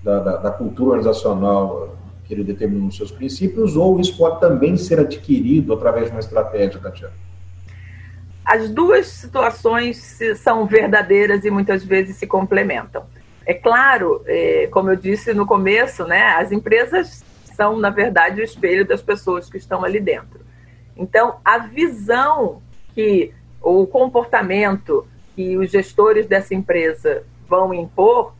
da, 0.03 0.20
da, 0.20 0.38
da 0.38 0.51
cultura 0.51 0.98
organizacional 0.98 1.96
que 2.25 2.34
ele 2.34 2.44
determina 2.44 2.86
nos 2.86 2.96
seus 2.96 3.12
princípios, 3.12 3.75
ou 3.75 4.00
isso 4.00 4.15
pode 4.15 4.39
também 4.39 4.77
ser 4.77 5.00
adquirido 5.00 5.74
através 5.74 6.06
de 6.06 6.12
uma 6.12 6.20
estratégia, 6.20 6.79
Tatiana? 6.79 7.13
As 8.46 8.70
duas 8.70 9.08
situações 9.08 10.20
são 10.38 10.65
verdadeiras 10.65 11.44
e 11.44 11.51
muitas 11.51 11.84
vezes 11.84 12.18
se 12.18 12.27
complementam. 12.27 13.03
É 13.46 13.53
claro, 13.53 14.22
é, 14.27 14.68
como 14.72 14.91
eu 14.91 14.96
disse 14.96 15.34
no 15.34 15.46
começo, 15.46 16.06
né, 16.06 16.36
as 16.36 16.51
empresas 16.51 17.24
são, 17.56 17.77
na 17.77 17.89
verdade, 17.89 18.39
o 18.39 18.44
espelho 18.44 18.88
das 18.88 19.01
pessoas 19.01 19.50
que 19.50 19.58
estão 19.58 19.84
ali 19.84 20.00
dentro. 20.00 20.39
Então, 20.96 21.38
a 21.44 21.58
visão 21.58 22.62
que 22.94 23.34
o 23.62 23.88
comportamento 23.88 25.06
que 25.36 25.58
os 25.58 25.72
gestores 25.72 26.27
dessa 26.27 26.53
empresa 26.53 27.24
vão 27.48 27.74
impor 27.74 28.34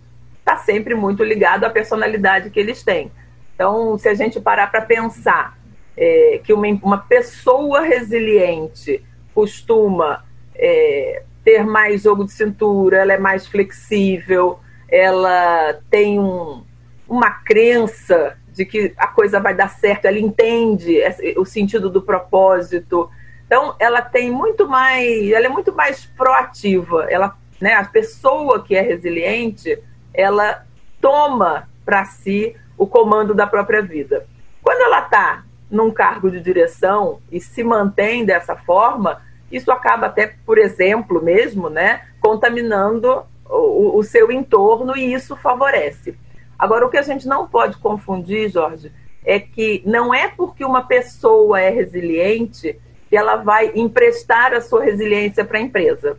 está 0.50 0.58
sempre 0.58 0.96
muito 0.96 1.24
ligado 1.24 1.64
à 1.64 1.70
personalidade 1.70 2.50
que 2.50 2.60
eles 2.60 2.82
têm. 2.82 3.12
Então, 3.54 3.98
se 3.98 4.10
a 4.10 4.16
gente 4.16 4.40
parar 4.40 4.72
para 4.72 4.82
pensar 4.82 5.58
é, 5.96 6.42
que 6.44 6.52
uma, 6.52 6.68
uma 6.82 6.98
pessoa 6.98 7.82
resiliente 7.82 9.04
costuma 9.34 10.24
é, 10.56 11.24
ter 11.44 11.64
mais 11.64 12.02
jogo 12.02 12.26
de 12.26 12.32
cintura, 12.32 12.98
ela 12.98 13.14
é 13.14 13.18
mais 13.20 13.46
flexível, 13.46 14.60
ela 14.90 15.80
tem 15.90 16.20
um, 16.20 16.64
uma 17.08 17.30
crença 17.30 18.38
de 18.52 18.66
que 18.66 18.94
a 18.98 19.08
coisa 19.08 19.40
vai 19.40 19.54
dar 19.54 19.70
certo, 19.70 20.06
ela 20.06 20.20
entende 20.20 21.00
o 21.38 21.46
sentido 21.46 21.90
do 21.90 22.02
propósito, 22.02 23.10
então, 23.46 23.76
ela 23.80 24.00
tem 24.00 24.30
muito 24.30 24.68
mais, 24.68 25.32
ela 25.32 25.48
é 25.48 25.50
muito 25.50 25.74
mais 25.74 26.06
proativa. 26.06 27.08
Ela, 27.10 27.36
né, 27.60 27.74
a 27.74 27.84
pessoa 27.84 28.64
que 28.64 28.76
é 28.76 28.82
resiliente, 28.82 29.82
ela 30.14 30.66
toma 31.02 31.70
para 31.86 32.06
si 32.06 32.56
o 32.78 32.88
comando 32.88 33.34
da 33.34 33.48
própria 33.48 33.82
vida. 33.82 34.26
Quando 34.62 34.82
ela 34.82 35.00
está 35.00 35.44
num 35.70 35.92
cargo 35.92 36.32
de 36.32 36.40
direção 36.40 37.20
e 37.32 37.40
se 37.40 37.64
mantém 37.64 38.26
dessa 38.26 38.56
forma, 38.56 39.22
isso 39.52 39.72
acaba 39.72 40.08
até, 40.08 40.36
por 40.46 40.58
exemplo, 40.58 41.22
mesmo, 41.22 41.70
né, 41.70 42.06
contaminando 42.20 43.24
o, 43.50 43.98
o 43.98 44.04
seu 44.04 44.32
entorno 44.32 44.96
e 44.96 45.14
isso 45.14 45.36
favorece. 45.36 46.16
Agora, 46.58 46.86
o 46.86 46.90
que 46.90 46.98
a 46.98 47.02
gente 47.02 47.28
não 47.28 47.48
pode 47.48 47.78
confundir, 47.78 48.50
Jorge, 48.50 48.92
é 49.26 49.40
que 49.40 49.82
não 49.86 50.14
é 50.14 50.28
porque 50.28 50.64
uma 50.64 50.84
pessoa 50.84 51.60
é 51.60 51.70
resiliente 51.70 52.80
que 53.10 53.18
ela 53.18 53.38
vai 53.38 53.72
emprestar 53.76 54.54
a 54.54 54.62
sua 54.62 54.84
resiliência 54.84 55.44
para 55.44 55.58
a 55.58 55.62
empresa. 55.62 56.18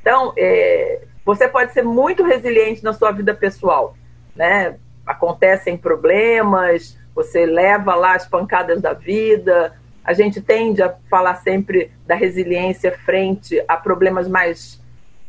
Então, 0.00 0.32
é, 0.36 1.02
você 1.24 1.48
pode 1.48 1.72
ser 1.72 1.82
muito 1.82 2.22
resiliente 2.22 2.84
na 2.84 2.92
sua 2.92 3.10
vida 3.10 3.34
pessoal, 3.34 3.96
né? 4.36 4.76
Acontecem 5.06 5.76
problemas, 5.76 6.98
você 7.14 7.46
leva 7.46 7.94
lá 7.94 8.14
as 8.14 8.26
pancadas 8.26 8.82
da 8.82 8.92
vida. 8.92 9.72
A 10.04 10.12
gente 10.12 10.40
tende 10.40 10.82
a 10.82 10.94
falar 11.08 11.36
sempre 11.36 11.90
da 12.06 12.14
resiliência 12.14 12.92
frente 12.92 13.62
a 13.66 13.76
problemas 13.76 14.28
mais, 14.28 14.82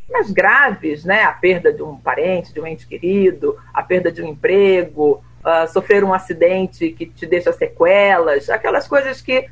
mais 0.09 0.29
graves, 0.31 1.05
né? 1.05 1.23
A 1.23 1.31
perda 1.31 1.71
de 1.71 1.81
um 1.81 1.95
parente, 1.95 2.53
de 2.53 2.59
um 2.59 2.67
ente 2.67 2.85
querido, 2.85 3.57
a 3.73 3.81
perda 3.81 4.11
de 4.11 4.21
um 4.21 4.27
emprego, 4.27 5.23
uh, 5.45 5.71
sofrer 5.71 6.03
um 6.03 6.13
acidente 6.13 6.89
que 6.89 7.05
te 7.05 7.25
deixa 7.25 7.53
sequelas, 7.53 8.49
aquelas 8.49 8.87
coisas 8.87 9.21
que 9.21 9.47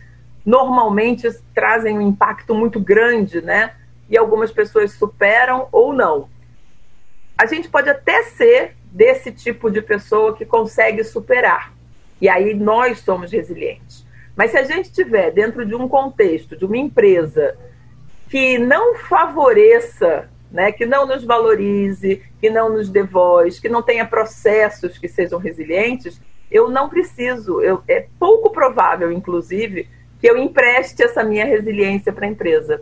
normalmente 0.46 1.30
trazem 1.56 1.98
um 1.98 2.02
impacto 2.02 2.54
muito 2.54 2.80
grande, 2.80 3.42
né? 3.42 3.76
E 4.10 4.18
algumas 4.18 4.52
pessoas 4.52 4.92
superam 4.92 5.70
ou 5.72 5.94
não. 5.94 6.33
A 7.38 7.46
gente 7.46 7.70
pode 7.70 7.90
até 7.90 8.24
ser 8.24 8.76
desse 8.86 9.32
tipo 9.32 9.72
de 9.72 9.82
pessoa 9.82 10.36
que 10.36 10.46
consegue 10.46 11.04
superar. 11.04 11.74
E 12.22 12.30
aí 12.30 12.54
nós 12.54 13.00
somos 13.00 13.32
resilientes. 13.32 14.06
Mas 14.36 14.52
se 14.52 14.58
a 14.58 14.64
gente 14.64 14.92
tiver 14.92 15.32
dentro 15.32 15.66
de 15.66 15.76
um 15.76 15.88
contexto, 15.88 16.56
de 16.56 16.66
uma 16.66 16.78
empresa 16.78 17.58
que 18.30 18.58
não 18.58 18.96
favoreça, 18.96 20.30
né, 20.52 20.72
que 20.72 20.86
não 20.86 21.06
nos 21.06 21.24
valorize, 21.24 22.22
que 22.40 22.50
não 22.50 22.70
nos 22.70 22.90
dê 22.90 23.04
voz, 23.04 23.60
que 23.60 23.70
não 23.70 23.82
tenha 23.82 24.06
processos 24.06 24.98
que 24.98 25.08
sejam 25.08 25.40
resilientes, 25.40 26.22
eu 26.50 26.70
não 26.70 26.88
preciso, 26.88 27.62
eu, 27.62 27.84
é 27.88 28.06
pouco 28.20 28.52
provável, 28.52 29.12
inclusive, 29.12 29.90
que 30.22 30.30
eu 30.30 30.38
empreste 30.38 31.04
essa 31.04 31.24
minha 31.24 31.46
resiliência 31.46 32.14
para 32.14 32.26
a 32.26 32.30
empresa. 32.30 32.82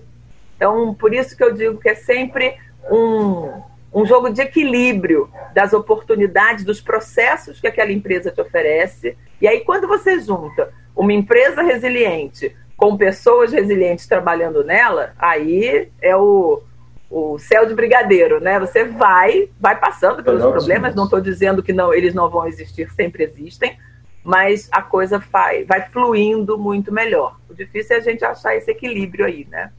Então, 0.55 0.93
por 0.93 1.13
isso 1.13 1.35
que 1.35 1.43
eu 1.43 1.53
digo 1.53 1.79
que 1.79 1.89
é 1.89 1.95
sempre 1.95 2.57
um, 2.91 3.61
um 3.93 4.05
jogo 4.05 4.29
de 4.29 4.41
equilíbrio 4.41 5.29
das 5.53 5.73
oportunidades, 5.73 6.63
dos 6.63 6.79
processos 6.79 7.59
que 7.59 7.67
aquela 7.67 7.91
empresa 7.91 8.31
te 8.31 8.39
oferece. 8.39 9.17
E 9.41 9.47
aí, 9.47 9.61
quando 9.61 9.87
você 9.87 10.19
junta 10.19 10.73
uma 10.95 11.11
empresa 11.13 11.61
resiliente 11.61 12.55
com 12.77 12.97
pessoas 12.97 13.51
resilientes 13.51 14.07
trabalhando 14.07 14.63
nela, 14.63 15.13
aí 15.19 15.89
é 16.01 16.15
o, 16.15 16.63
o 17.09 17.37
céu 17.37 17.65
de 17.65 17.75
brigadeiro, 17.75 18.39
né? 18.39 18.59
Você 18.59 18.85
vai, 18.85 19.49
vai 19.59 19.77
passando 19.77 20.23
pelos 20.23 20.41
problemas. 20.41 20.95
Não 20.95 21.03
estou 21.03 21.19
dizendo 21.19 21.61
que 21.61 21.73
não, 21.73 21.93
eles 21.93 22.13
não 22.13 22.29
vão 22.29 22.47
existir, 22.47 22.89
sempre 22.91 23.23
existem, 23.23 23.77
mas 24.23 24.69
a 24.71 24.81
coisa 24.81 25.19
vai, 25.19 25.65
vai 25.65 25.81
fluindo 25.89 26.57
muito 26.57 26.93
melhor. 26.93 27.37
O 27.49 27.53
difícil 27.53 27.97
é 27.97 27.99
a 27.99 28.01
gente 28.01 28.23
achar 28.23 28.55
esse 28.55 28.71
equilíbrio 28.71 29.25
aí, 29.25 29.45
né? 29.49 29.71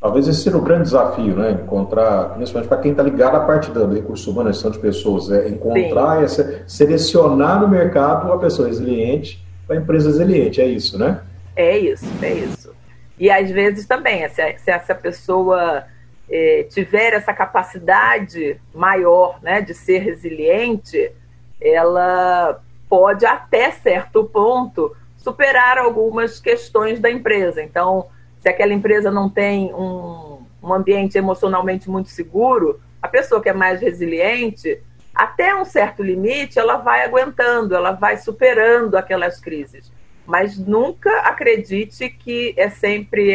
Talvez 0.00 0.26
esse 0.26 0.42
seja 0.42 0.56
o 0.56 0.62
grande 0.62 0.84
desafio, 0.84 1.36
né? 1.36 1.50
Encontrar, 1.50 2.30
principalmente 2.34 2.68
para 2.68 2.78
quem 2.78 2.92
está 2.92 3.02
ligado 3.02 3.36
à 3.36 3.40
parte 3.40 3.70
do 3.70 3.92
recurso 3.92 4.30
humano, 4.30 4.50
gestão 4.50 4.70
de 4.70 4.78
pessoas, 4.78 5.30
é 5.30 5.48
encontrar, 5.48 6.24
essa, 6.24 6.64
selecionar 6.66 7.60
no 7.60 7.68
mercado 7.68 8.26
uma 8.26 8.38
pessoa 8.38 8.66
resiliente 8.66 9.44
para 9.66 9.76
empresa 9.76 10.08
resiliente, 10.08 10.60
é 10.60 10.66
isso, 10.66 10.98
né? 10.98 11.20
É 11.54 11.76
isso, 11.76 12.06
é 12.22 12.32
isso. 12.32 12.74
E 13.18 13.30
às 13.30 13.50
vezes 13.50 13.86
também, 13.86 14.26
se, 14.30 14.58
se 14.58 14.70
essa 14.70 14.94
pessoa 14.94 15.84
eh, 16.30 16.66
tiver 16.70 17.12
essa 17.12 17.34
capacidade 17.34 18.58
maior 18.74 19.38
né, 19.42 19.60
de 19.60 19.74
ser 19.74 19.98
resiliente, 19.98 21.12
ela 21.60 22.58
pode 22.88 23.26
até 23.26 23.70
certo 23.70 24.24
ponto 24.24 24.96
superar 25.18 25.76
algumas 25.76 26.40
questões 26.40 26.98
da 26.98 27.10
empresa. 27.10 27.62
Então, 27.62 28.06
se 28.40 28.48
aquela 28.48 28.72
empresa 28.72 29.10
não 29.10 29.28
tem 29.28 29.72
um, 29.74 30.44
um 30.62 30.72
ambiente 30.72 31.16
emocionalmente 31.16 31.88
muito 31.88 32.08
seguro, 32.08 32.80
a 33.00 33.08
pessoa 33.08 33.40
que 33.42 33.48
é 33.48 33.52
mais 33.52 33.80
resiliente, 33.80 34.80
até 35.14 35.54
um 35.54 35.64
certo 35.64 36.02
limite, 36.02 36.58
ela 36.58 36.76
vai 36.76 37.04
aguentando, 37.04 37.74
ela 37.74 37.92
vai 37.92 38.16
superando 38.16 38.96
aquelas 38.96 39.40
crises. 39.40 39.92
Mas 40.26 40.58
nunca 40.58 41.10
acredite 41.20 42.08
que 42.08 42.54
é 42.56 42.70
sempre 42.70 43.34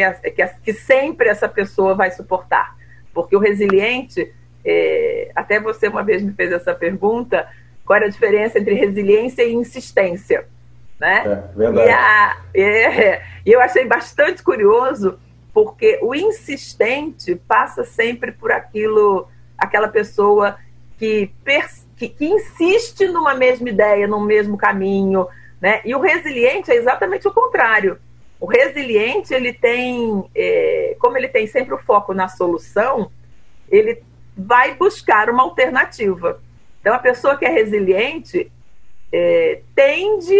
que, 0.64 0.72
sempre 0.72 1.28
essa 1.28 1.48
pessoa 1.48 1.94
vai 1.94 2.10
suportar, 2.10 2.76
porque 3.12 3.36
o 3.36 3.40
resiliente, 3.40 4.32
é, 4.64 5.30
até 5.34 5.60
você 5.60 5.88
uma 5.88 6.02
vez 6.02 6.22
me 6.22 6.32
fez 6.32 6.50
essa 6.50 6.74
pergunta, 6.74 7.48
qual 7.84 7.98
era 7.98 8.06
a 8.06 8.10
diferença 8.10 8.58
entre 8.58 8.74
resiliência 8.74 9.42
e 9.42 9.54
insistência. 9.54 10.46
Né? 10.98 11.22
É, 11.26 11.56
verdade. 11.56 11.88
E, 11.88 11.92
a, 11.92 12.36
é, 12.54 13.22
eu 13.44 13.60
achei 13.60 13.84
bastante 13.84 14.42
curioso, 14.42 15.18
porque 15.52 15.98
o 16.02 16.14
insistente 16.14 17.34
passa 17.34 17.84
sempre 17.84 18.32
por 18.32 18.52
aquilo, 18.52 19.28
aquela 19.56 19.88
pessoa 19.88 20.58
que, 20.98 21.30
que, 21.96 22.08
que 22.08 22.26
insiste 22.26 23.06
numa 23.08 23.34
mesma 23.34 23.68
ideia, 23.68 24.06
num 24.06 24.20
mesmo 24.20 24.56
caminho, 24.56 25.26
né? 25.60 25.80
E 25.84 25.94
o 25.94 26.00
resiliente 26.00 26.70
é 26.70 26.74
exatamente 26.74 27.26
o 27.28 27.32
contrário. 27.32 27.98
O 28.38 28.46
resiliente, 28.46 29.32
ele 29.32 29.52
tem, 29.52 30.24
é, 30.34 30.96
como 30.98 31.16
ele 31.16 31.28
tem 31.28 31.46
sempre 31.46 31.74
o 31.74 31.78
foco 31.78 32.12
na 32.12 32.28
solução, 32.28 33.10
ele 33.70 34.02
vai 34.36 34.74
buscar 34.74 35.30
uma 35.30 35.42
alternativa. 35.42 36.40
Então, 36.80 36.94
a 36.94 36.98
pessoa 36.98 37.36
que 37.36 37.46
é 37.46 37.48
resiliente 37.48 38.52
é, 39.10 39.60
tende 39.74 40.36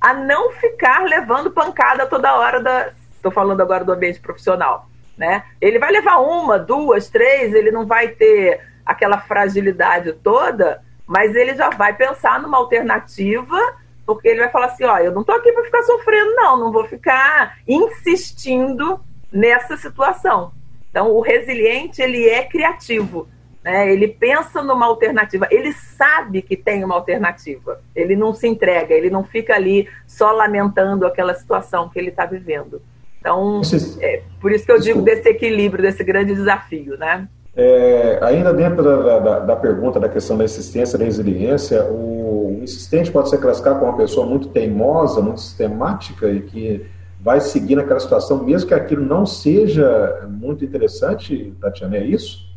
a 0.00 0.14
não 0.14 0.50
ficar 0.52 1.04
levando 1.04 1.50
pancada 1.50 2.06
toda 2.06 2.36
hora 2.36 2.60
da. 2.60 2.90
Estou 3.14 3.30
falando 3.30 3.60
agora 3.60 3.84
do 3.84 3.92
ambiente 3.92 4.20
profissional. 4.20 4.88
Né? 5.16 5.44
Ele 5.60 5.78
vai 5.78 5.92
levar 5.92 6.18
uma, 6.18 6.58
duas, 6.58 7.10
três, 7.10 7.52
ele 7.52 7.70
não 7.70 7.86
vai 7.86 8.08
ter 8.08 8.60
aquela 8.86 9.18
fragilidade 9.18 10.14
toda, 10.14 10.82
mas 11.06 11.34
ele 11.36 11.54
já 11.54 11.68
vai 11.68 11.94
pensar 11.94 12.40
numa 12.40 12.56
alternativa, 12.56 13.58
porque 14.06 14.28
ele 14.28 14.40
vai 14.40 14.50
falar 14.50 14.66
assim: 14.66 14.84
ó, 14.84 14.96
eu 14.98 15.12
não 15.12 15.20
estou 15.20 15.36
aqui 15.36 15.52
para 15.52 15.64
ficar 15.64 15.82
sofrendo, 15.82 16.34
não, 16.36 16.56
não 16.56 16.72
vou 16.72 16.86
ficar 16.86 17.58
insistindo 17.68 18.98
nessa 19.30 19.76
situação. 19.76 20.52
Então, 20.90 21.12
o 21.12 21.20
resiliente 21.20 22.00
ele 22.00 22.28
é 22.28 22.44
criativo. 22.44 23.28
Né? 23.62 23.92
Ele 23.92 24.08
pensa 24.08 24.62
numa 24.62 24.86
alternativa, 24.86 25.46
ele 25.50 25.72
sabe 25.72 26.42
que 26.42 26.56
tem 26.56 26.82
uma 26.84 26.94
alternativa. 26.94 27.80
Ele 27.94 28.16
não 28.16 28.32
se 28.32 28.48
entrega, 28.48 28.94
ele 28.94 29.10
não 29.10 29.22
fica 29.22 29.54
ali 29.54 29.88
só 30.06 30.32
lamentando 30.32 31.06
aquela 31.06 31.34
situação 31.34 31.88
que 31.88 31.98
ele 31.98 32.08
está 32.08 32.24
vivendo. 32.24 32.80
Então, 33.20 33.60
é, 34.00 34.22
por 34.40 34.50
isso 34.50 34.64
que 34.64 34.72
eu 34.72 34.80
digo 34.80 35.02
desse 35.02 35.28
equilíbrio, 35.28 35.82
desse 35.82 36.02
grande 36.02 36.34
desafio, 36.34 36.96
né? 36.96 37.28
É, 37.54 38.18
ainda 38.22 38.54
dentro 38.54 38.82
da, 38.82 39.18
da, 39.18 39.38
da, 39.40 39.56
pergunta 39.56 40.00
da 40.00 40.08
questão 40.08 40.38
da 40.38 40.44
insistência, 40.44 40.96
da 40.96 41.04
resiliência, 41.04 41.84
o, 41.84 42.58
o 42.60 42.62
insistente 42.62 43.10
pode 43.10 43.28
ser 43.28 43.38
classificado 43.38 43.80
como 43.80 43.90
uma 43.90 43.98
pessoa 43.98 44.24
muito 44.24 44.48
teimosa, 44.48 45.20
muito 45.20 45.40
sistemática 45.40 46.30
e 46.30 46.40
que 46.40 46.86
vai 47.20 47.40
seguir 47.40 47.76
naquela 47.76 48.00
situação, 48.00 48.42
mesmo 48.42 48.68
que 48.68 48.74
aquilo 48.74 49.04
não 49.04 49.26
seja 49.26 50.26
muito 50.30 50.64
interessante, 50.64 51.52
Tatiana, 51.60 51.98
é 51.98 52.04
isso? 52.04 52.49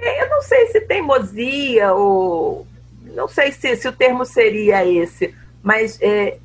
É, 0.00 0.22
eu 0.22 0.28
não 0.30 0.42
sei 0.42 0.66
se 0.68 0.80
teimosia 0.80 1.92
ou. 1.92 2.66
Não 3.14 3.28
sei 3.28 3.52
se, 3.52 3.76
se 3.76 3.88
o 3.88 3.92
termo 3.92 4.24
seria 4.24 4.84
esse, 4.86 5.34
mas 5.62 5.98
é, 6.00 6.38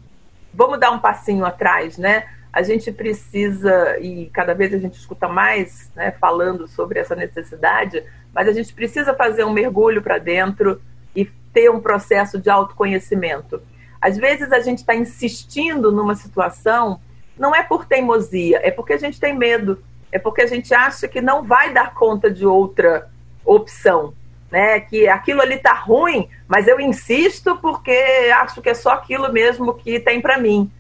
vamos 0.53 0.79
dar 0.79 0.91
um 0.91 0.99
passinho 0.99 1.45
atrás, 1.45 1.97
né? 1.97 2.27
A 2.51 2.63
gente 2.63 2.91
precisa, 2.91 3.99
e 3.99 4.29
cada 4.33 4.53
vez 4.53 4.73
a 4.73 4.77
gente 4.77 4.97
escuta 4.97 5.27
mais 5.27 5.91
né, 5.95 6.11
falando 6.11 6.67
sobre 6.67 6.99
essa 6.99 7.13
necessidade, 7.13 8.03
mas 8.33 8.47
a 8.47 8.53
gente 8.53 8.73
precisa 8.73 9.13
fazer 9.13 9.43
um 9.43 9.51
mergulho 9.51 10.01
para 10.01 10.17
dentro 10.17 10.81
e 11.15 11.25
ter 11.53 11.69
um 11.69 11.81
processo 11.81 12.39
de 12.39 12.49
autoconhecimento. 12.49 13.61
Às 14.01 14.17
vezes 14.17 14.51
a 14.51 14.59
gente 14.59 14.79
está 14.79 14.95
insistindo 14.95 15.91
numa 15.91 16.15
situação, 16.15 16.99
não 17.37 17.53
é 17.53 17.61
por 17.61 17.85
teimosia, 17.85 18.61
é 18.63 18.71
porque 18.71 18.93
a 18.93 18.97
gente 18.97 19.19
tem 19.19 19.37
medo, 19.37 19.83
é 20.11 20.17
porque 20.17 20.41
a 20.41 20.47
gente 20.47 20.73
acha 20.73 21.07
que 21.07 21.21
não 21.21 21.43
vai 21.43 21.73
dar 21.73 21.93
conta 21.93 22.31
de 22.31 22.45
outra 22.45 23.09
opção, 23.45 24.13
né? 24.51 24.79
Que 24.79 25.07
aquilo 25.07 25.41
ali 25.41 25.57
tá 25.57 25.73
ruim, 25.73 26.27
mas 26.47 26.67
eu 26.67 26.79
insisto 26.79 27.57
porque 27.57 27.91
acho 28.41 28.61
que 28.61 28.69
é 28.69 28.73
só 28.73 28.91
aquilo 28.91 29.31
mesmo 29.31 29.73
que 29.73 29.99
tem 29.99 30.19
para 30.19 30.37
mim. 30.37 30.71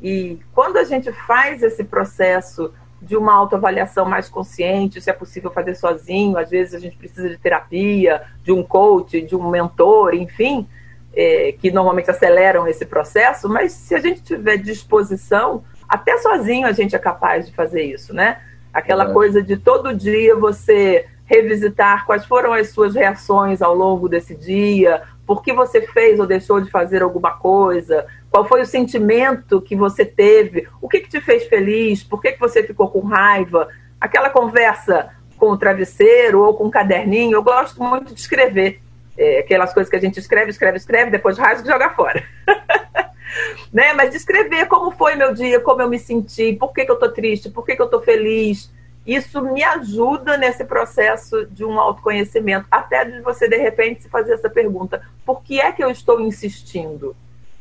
E 0.00 0.38
quando 0.54 0.76
a 0.76 0.84
gente 0.84 1.12
faz 1.12 1.62
esse 1.62 1.84
processo 1.84 2.72
de 3.00 3.16
uma 3.16 3.32
autoavaliação 3.32 4.04
mais 4.04 4.28
consciente, 4.28 5.00
se 5.00 5.10
é 5.10 5.12
possível 5.12 5.50
fazer 5.50 5.74
sozinho, 5.74 6.36
às 6.36 6.50
vezes 6.50 6.74
a 6.74 6.78
gente 6.78 6.96
precisa 6.96 7.28
de 7.28 7.38
terapia, 7.38 8.22
de 8.42 8.52
um 8.52 8.62
coach, 8.62 9.20
de 9.22 9.36
um 9.36 9.48
mentor, 9.48 10.14
enfim, 10.14 10.66
é, 11.14 11.52
que 11.52 11.70
normalmente 11.70 12.10
aceleram 12.10 12.66
esse 12.66 12.84
processo, 12.84 13.48
mas 13.48 13.72
se 13.72 13.94
a 13.94 14.00
gente 14.00 14.22
tiver 14.22 14.56
disposição, 14.56 15.64
até 15.88 16.18
sozinho 16.18 16.66
a 16.66 16.72
gente 16.72 16.94
é 16.94 16.98
capaz 16.98 17.46
de 17.46 17.54
fazer 17.54 17.82
isso, 17.82 18.12
né? 18.12 18.40
Aquela 18.72 19.10
é. 19.10 19.12
coisa 19.12 19.42
de 19.42 19.56
todo 19.56 19.94
dia 19.94 20.36
você 20.36 21.06
revisitar 21.28 22.06
quais 22.06 22.24
foram 22.24 22.52
as 22.52 22.70
suas 22.70 22.94
reações 22.94 23.62
ao 23.62 23.74
longo 23.74 24.08
desse 24.08 24.34
dia, 24.34 25.02
por 25.26 25.42
que 25.42 25.52
você 25.52 25.82
fez 25.82 26.18
ou 26.18 26.26
deixou 26.26 26.60
de 26.60 26.70
fazer 26.70 27.02
alguma 27.02 27.32
coisa, 27.32 28.06
Qual 28.30 28.46
foi 28.46 28.60
o 28.60 28.66
sentimento 28.66 29.60
que 29.60 29.74
você 29.74 30.04
teve? 30.04 30.68
O 30.80 30.88
que, 30.88 31.00
que 31.00 31.08
te 31.08 31.20
fez 31.20 31.44
feliz? 31.44 32.02
Por 32.02 32.20
que, 32.20 32.32
que 32.32 32.40
você 32.40 32.62
ficou 32.62 32.88
com 32.90 33.00
raiva? 33.00 33.68
Aquela 34.00 34.30
conversa 34.30 35.10
com 35.38 35.50
o 35.50 35.56
travesseiro 35.56 36.42
ou 36.42 36.54
com 36.54 36.64
um 36.64 36.70
caderninho. 36.70 37.36
Eu 37.36 37.42
gosto 37.42 37.82
muito 37.82 38.14
de 38.14 38.20
escrever. 38.20 38.80
É, 39.16 39.40
aquelas 39.40 39.72
coisas 39.72 39.90
que 39.90 39.96
a 39.96 40.00
gente 40.00 40.20
escreve, 40.20 40.50
escreve, 40.50 40.76
escreve, 40.76 41.10
depois 41.10 41.38
rasga 41.38 41.66
e 41.66 41.72
joga 41.72 41.90
fora. 41.90 42.22
né? 43.72 43.92
Mas 43.94 44.12
descrever 44.12 44.66
como 44.66 44.92
foi 44.92 45.16
meu 45.16 45.32
dia, 45.34 45.58
como 45.58 45.82
eu 45.82 45.88
me 45.88 45.98
senti, 45.98 46.52
por 46.52 46.72
que, 46.72 46.84
que 46.84 46.90
eu 46.90 46.94
estou 46.94 47.10
triste, 47.10 47.50
por 47.50 47.64
que, 47.64 47.74
que 47.74 47.82
eu 47.82 47.86
estou 47.86 48.02
feliz. 48.02 48.70
Isso 49.08 49.40
me 49.40 49.64
ajuda 49.64 50.36
nesse 50.36 50.62
processo 50.66 51.46
de 51.46 51.64
um 51.64 51.80
autoconhecimento, 51.80 52.66
até 52.70 53.06
de 53.06 53.22
você, 53.22 53.48
de 53.48 53.56
repente, 53.56 54.02
se 54.02 54.08
fazer 54.10 54.34
essa 54.34 54.50
pergunta: 54.50 55.02
por 55.24 55.42
que 55.42 55.58
é 55.58 55.72
que 55.72 55.82
eu 55.82 55.90
estou 55.90 56.20
insistindo? 56.20 57.16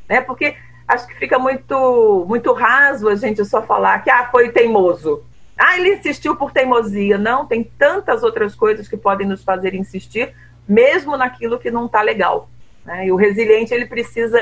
Né? 0.09 0.19
Porque 0.19 0.57
acho 0.85 1.07
que 1.07 1.15
fica 1.15 1.39
muito, 1.39 2.25
muito 2.27 2.51
raso 2.51 3.07
a 3.07 3.15
gente 3.15 3.45
só 3.45 3.61
falar 3.61 4.03
que 4.03 4.09
ah, 4.09 4.27
foi 4.29 4.51
teimoso. 4.51 5.23
Ah, 5.57 5.77
ele 5.77 5.95
insistiu 5.95 6.35
por 6.35 6.51
teimosia. 6.51 7.17
Não, 7.17 7.45
tem 7.45 7.63
tantas 7.63 8.23
outras 8.23 8.53
coisas 8.53 8.89
que 8.89 8.97
podem 8.97 9.25
nos 9.25 9.41
fazer 9.41 9.73
insistir, 9.73 10.35
mesmo 10.67 11.15
naquilo 11.15 11.57
que 11.57 11.71
não 11.71 11.85
está 11.85 12.01
legal. 12.01 12.49
Né? 12.83 13.07
E 13.07 13.11
o 13.13 13.15
resiliente, 13.15 13.73
ele 13.73 13.85
precisa 13.85 14.37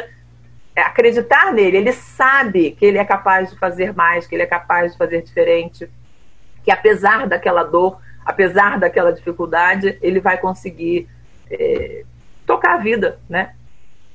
é, 0.75 0.81
acreditar 0.81 1.53
nele. 1.53 1.77
Ele 1.77 1.93
sabe 1.93 2.71
que 2.71 2.83
ele 2.83 2.97
é 2.97 3.05
capaz 3.05 3.51
de 3.51 3.59
fazer 3.59 3.93
mais, 3.93 4.25
que 4.25 4.33
ele 4.33 4.43
é 4.43 4.47
capaz 4.47 4.93
de 4.93 4.97
fazer 4.97 5.21
diferente, 5.21 5.87
que 6.65 6.71
apesar 6.71 7.27
daquela 7.27 7.63
dor, 7.63 7.99
apesar 8.25 8.79
daquela 8.79 9.13
dificuldade, 9.13 9.97
ele 10.01 10.19
vai 10.19 10.37
conseguir 10.39 11.07
é, 11.49 12.03
tocar 12.45 12.75
a 12.75 12.77
vida, 12.79 13.19
né? 13.29 13.53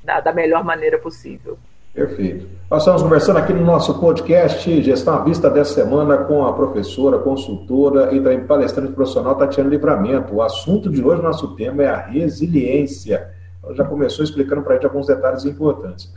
Da, 0.02 0.18
da 0.20 0.32
melhor 0.32 0.64
maneira 0.64 0.98
possível. 0.98 1.56
Perfeito. 1.94 2.48
Nós 2.70 2.82
estamos 2.82 3.02
conversando 3.02 3.38
aqui 3.38 3.52
no 3.52 3.64
nosso 3.64 4.00
podcast 4.00 4.82
Gestão 4.82 5.14
à 5.14 5.24
Vista 5.24 5.50
dessa 5.50 5.74
semana 5.74 6.18
com 6.18 6.44
a 6.44 6.52
professora, 6.52 7.18
consultora 7.18 8.14
e 8.14 8.20
também 8.20 8.44
palestrante 8.46 8.92
profissional 8.92 9.36
Tatiana 9.36 9.70
Livramento. 9.70 10.34
O 10.34 10.42
assunto 10.42 10.88
de 10.90 11.02
hoje, 11.02 11.22
nosso 11.22 11.54
tema 11.54 11.82
é 11.82 11.88
a 11.88 11.96
resiliência. 11.96 13.30
Ela 13.62 13.74
já 13.74 13.84
começou 13.84 14.24
explicando 14.24 14.62
para 14.62 14.72
a 14.72 14.74
gente 14.76 14.86
alguns 14.86 15.06
detalhes 15.06 15.44
importantes. 15.44 16.12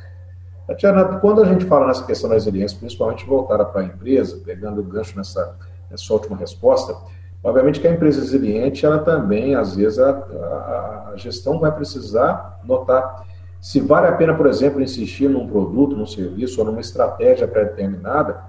Tatiana, 0.67 1.03
quando 1.19 1.41
a 1.41 1.45
gente 1.45 1.65
fala 1.65 1.87
nessa 1.87 2.05
questão 2.05 2.29
da 2.29 2.35
resiliência, 2.35 2.77
principalmente 2.79 3.25
voltada 3.25 3.65
para 3.65 3.81
a 3.81 3.85
empresa, 3.85 4.41
pegando 4.45 4.79
o 4.79 4.83
gancho 4.83 5.17
nessa, 5.17 5.55
nessa 5.93 6.11
última 6.11 6.35
resposta, 6.35 6.95
obviamente 7.43 7.79
que 7.79 7.87
a 7.87 7.91
empresa 7.91 8.19
resiliente, 8.19 8.85
ela 8.85 8.99
também, 8.99 9.55
às 9.55 9.75
vezes, 9.75 9.99
a, 9.99 10.09
a, 10.09 11.11
a 11.13 11.17
gestão 11.17 11.59
vai 11.59 11.71
precisar 11.71 12.59
notar 12.65 13.23
se 13.61 13.79
vale 13.79 14.07
a 14.07 14.11
pena, 14.11 14.33
por 14.33 14.45
exemplo, 14.45 14.81
insistir 14.81 15.29
num 15.29 15.47
produto, 15.47 15.95
num 15.95 16.05
serviço 16.05 16.59
ou 16.59 16.65
numa 16.65 16.81
estratégia 16.81 17.47
pré-determinada, 17.47 18.43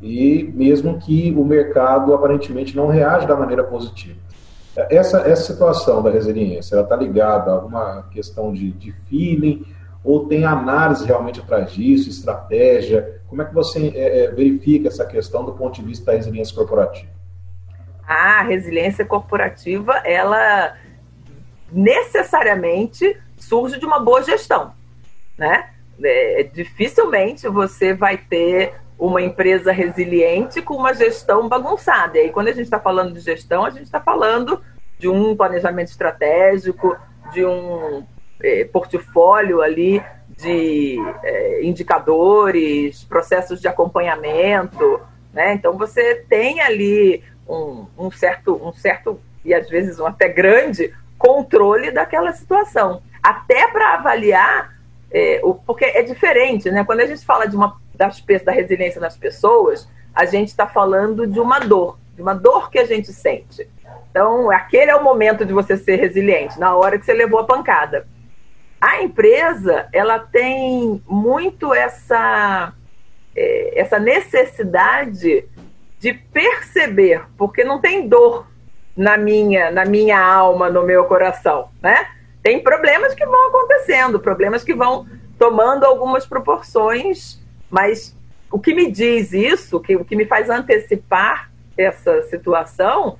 e 0.00 0.52
mesmo 0.54 1.00
que 1.00 1.34
o 1.36 1.44
mercado 1.44 2.14
aparentemente 2.14 2.76
não 2.76 2.86
reage 2.86 3.26
da 3.26 3.34
maneira 3.34 3.64
positiva. 3.64 4.20
Essa, 4.88 5.22
essa 5.22 5.52
situação 5.52 6.00
da 6.00 6.10
resiliência, 6.10 6.76
ela 6.76 6.84
está 6.84 6.94
ligada 6.94 7.50
a 7.50 7.54
alguma 7.54 8.04
questão 8.12 8.52
de, 8.52 8.70
de 8.70 8.92
feeling, 9.08 9.66
ou 10.04 10.26
tem 10.26 10.44
análise 10.44 11.06
realmente 11.06 11.40
atrás 11.40 11.72
disso, 11.72 12.08
estratégia? 12.08 13.20
Como 13.28 13.40
é 13.42 13.44
que 13.44 13.54
você 13.54 13.92
é, 13.94 14.24
é 14.24 14.30
verifica 14.30 14.88
essa 14.88 15.06
questão 15.06 15.44
do 15.44 15.52
ponto 15.52 15.80
de 15.80 15.82
vista 15.82 16.06
da 16.06 16.12
resiliência 16.12 16.54
corporativa? 16.54 17.10
A 18.06 18.42
resiliência 18.42 19.04
corporativa, 19.04 19.92
ela 20.04 20.76
necessariamente 21.70 23.16
surge 23.36 23.78
de 23.78 23.86
uma 23.86 24.00
boa 24.00 24.22
gestão, 24.22 24.72
né? 25.38 25.70
É, 26.02 26.42
dificilmente 26.52 27.48
você 27.48 27.94
vai 27.94 28.16
ter 28.16 28.74
uma 28.98 29.22
empresa 29.22 29.72
resiliente 29.72 30.62
com 30.62 30.74
uma 30.74 30.94
gestão 30.94 31.48
bagunçada. 31.48 32.18
E 32.18 32.22
aí, 32.22 32.30
quando 32.30 32.48
a 32.48 32.52
gente 32.52 32.64
está 32.64 32.78
falando 32.78 33.14
de 33.14 33.20
gestão, 33.20 33.64
a 33.64 33.70
gente 33.70 33.84
está 33.84 34.00
falando 34.00 34.60
de 34.98 35.08
um 35.08 35.34
planejamento 35.34 35.88
estratégico, 35.88 36.96
de 37.32 37.44
um 37.44 38.04
é, 38.42 38.64
portfólio 38.64 39.60
ali 39.60 40.02
de 40.36 40.98
é, 41.22 41.64
indicadores, 41.64 43.04
processos 43.04 43.60
de 43.60 43.68
acompanhamento, 43.68 45.00
né? 45.32 45.54
Então 45.54 45.76
você 45.76 46.24
tem 46.28 46.60
ali 46.60 47.22
um, 47.48 47.86
um, 47.98 48.10
certo, 48.10 48.54
um 48.62 48.72
certo 48.72 49.20
e 49.44 49.54
às 49.54 49.68
vezes 49.68 49.98
um 49.98 50.06
até 50.06 50.28
grande 50.28 50.92
controle 51.18 51.90
daquela 51.90 52.32
situação 52.32 53.02
até 53.22 53.68
para 53.68 53.94
avaliar, 53.94 54.74
é, 55.10 55.40
o, 55.44 55.54
porque 55.54 55.84
é 55.84 56.02
diferente, 56.02 56.70
né? 56.70 56.84
Quando 56.84 57.00
a 57.00 57.06
gente 57.06 57.24
fala 57.24 57.46
de 57.46 57.54
uma 57.54 57.80
das, 57.94 58.20
da 58.44 58.52
resiliência 58.52 59.00
nas 59.00 59.16
pessoas, 59.16 59.88
a 60.12 60.24
gente 60.24 60.48
está 60.48 60.66
falando 60.66 61.26
de 61.26 61.38
uma 61.38 61.60
dor, 61.60 61.98
de 62.16 62.22
uma 62.22 62.34
dor 62.34 62.70
que 62.70 62.78
a 62.78 62.84
gente 62.84 63.12
sente. 63.12 63.68
Então, 64.10 64.50
aquele 64.50 64.90
é 64.90 64.96
o 64.96 65.04
momento 65.04 65.44
de 65.44 65.52
você 65.52 65.76
ser 65.76 65.96
resiliente, 65.96 66.58
na 66.58 66.74
hora 66.74 66.98
que 66.98 67.04
você 67.04 67.14
levou 67.14 67.40
a 67.40 67.44
pancada. 67.44 68.06
A 68.82 69.00
empresa, 69.00 69.88
ela 69.92 70.18
tem 70.18 71.00
muito 71.06 71.72
essa, 71.72 72.72
é, 73.32 73.80
essa 73.80 74.00
necessidade 74.00 75.44
de 76.00 76.12
perceber, 76.12 77.22
porque 77.38 77.62
não 77.62 77.80
tem 77.80 78.08
dor 78.08 78.44
na 78.96 79.16
minha, 79.16 79.70
na 79.70 79.84
minha 79.84 80.20
alma, 80.20 80.68
no 80.68 80.82
meu 80.82 81.04
coração, 81.04 81.68
né? 81.80 82.08
tem 82.42 82.60
problemas 82.60 83.14
que 83.14 83.24
vão 83.24 83.50
acontecendo, 83.50 84.18
problemas 84.18 84.64
que 84.64 84.74
vão 84.74 85.06
tomando 85.38 85.84
algumas 85.84 86.26
proporções, 86.26 87.40
mas 87.70 88.18
o 88.50 88.58
que 88.58 88.74
me 88.74 88.90
diz 88.90 89.32
isso, 89.32 89.78
que, 89.78 89.94
o 89.94 90.04
que 90.04 90.16
me 90.16 90.26
faz 90.26 90.50
antecipar 90.50 91.52
essa 91.78 92.22
situação, 92.22 93.16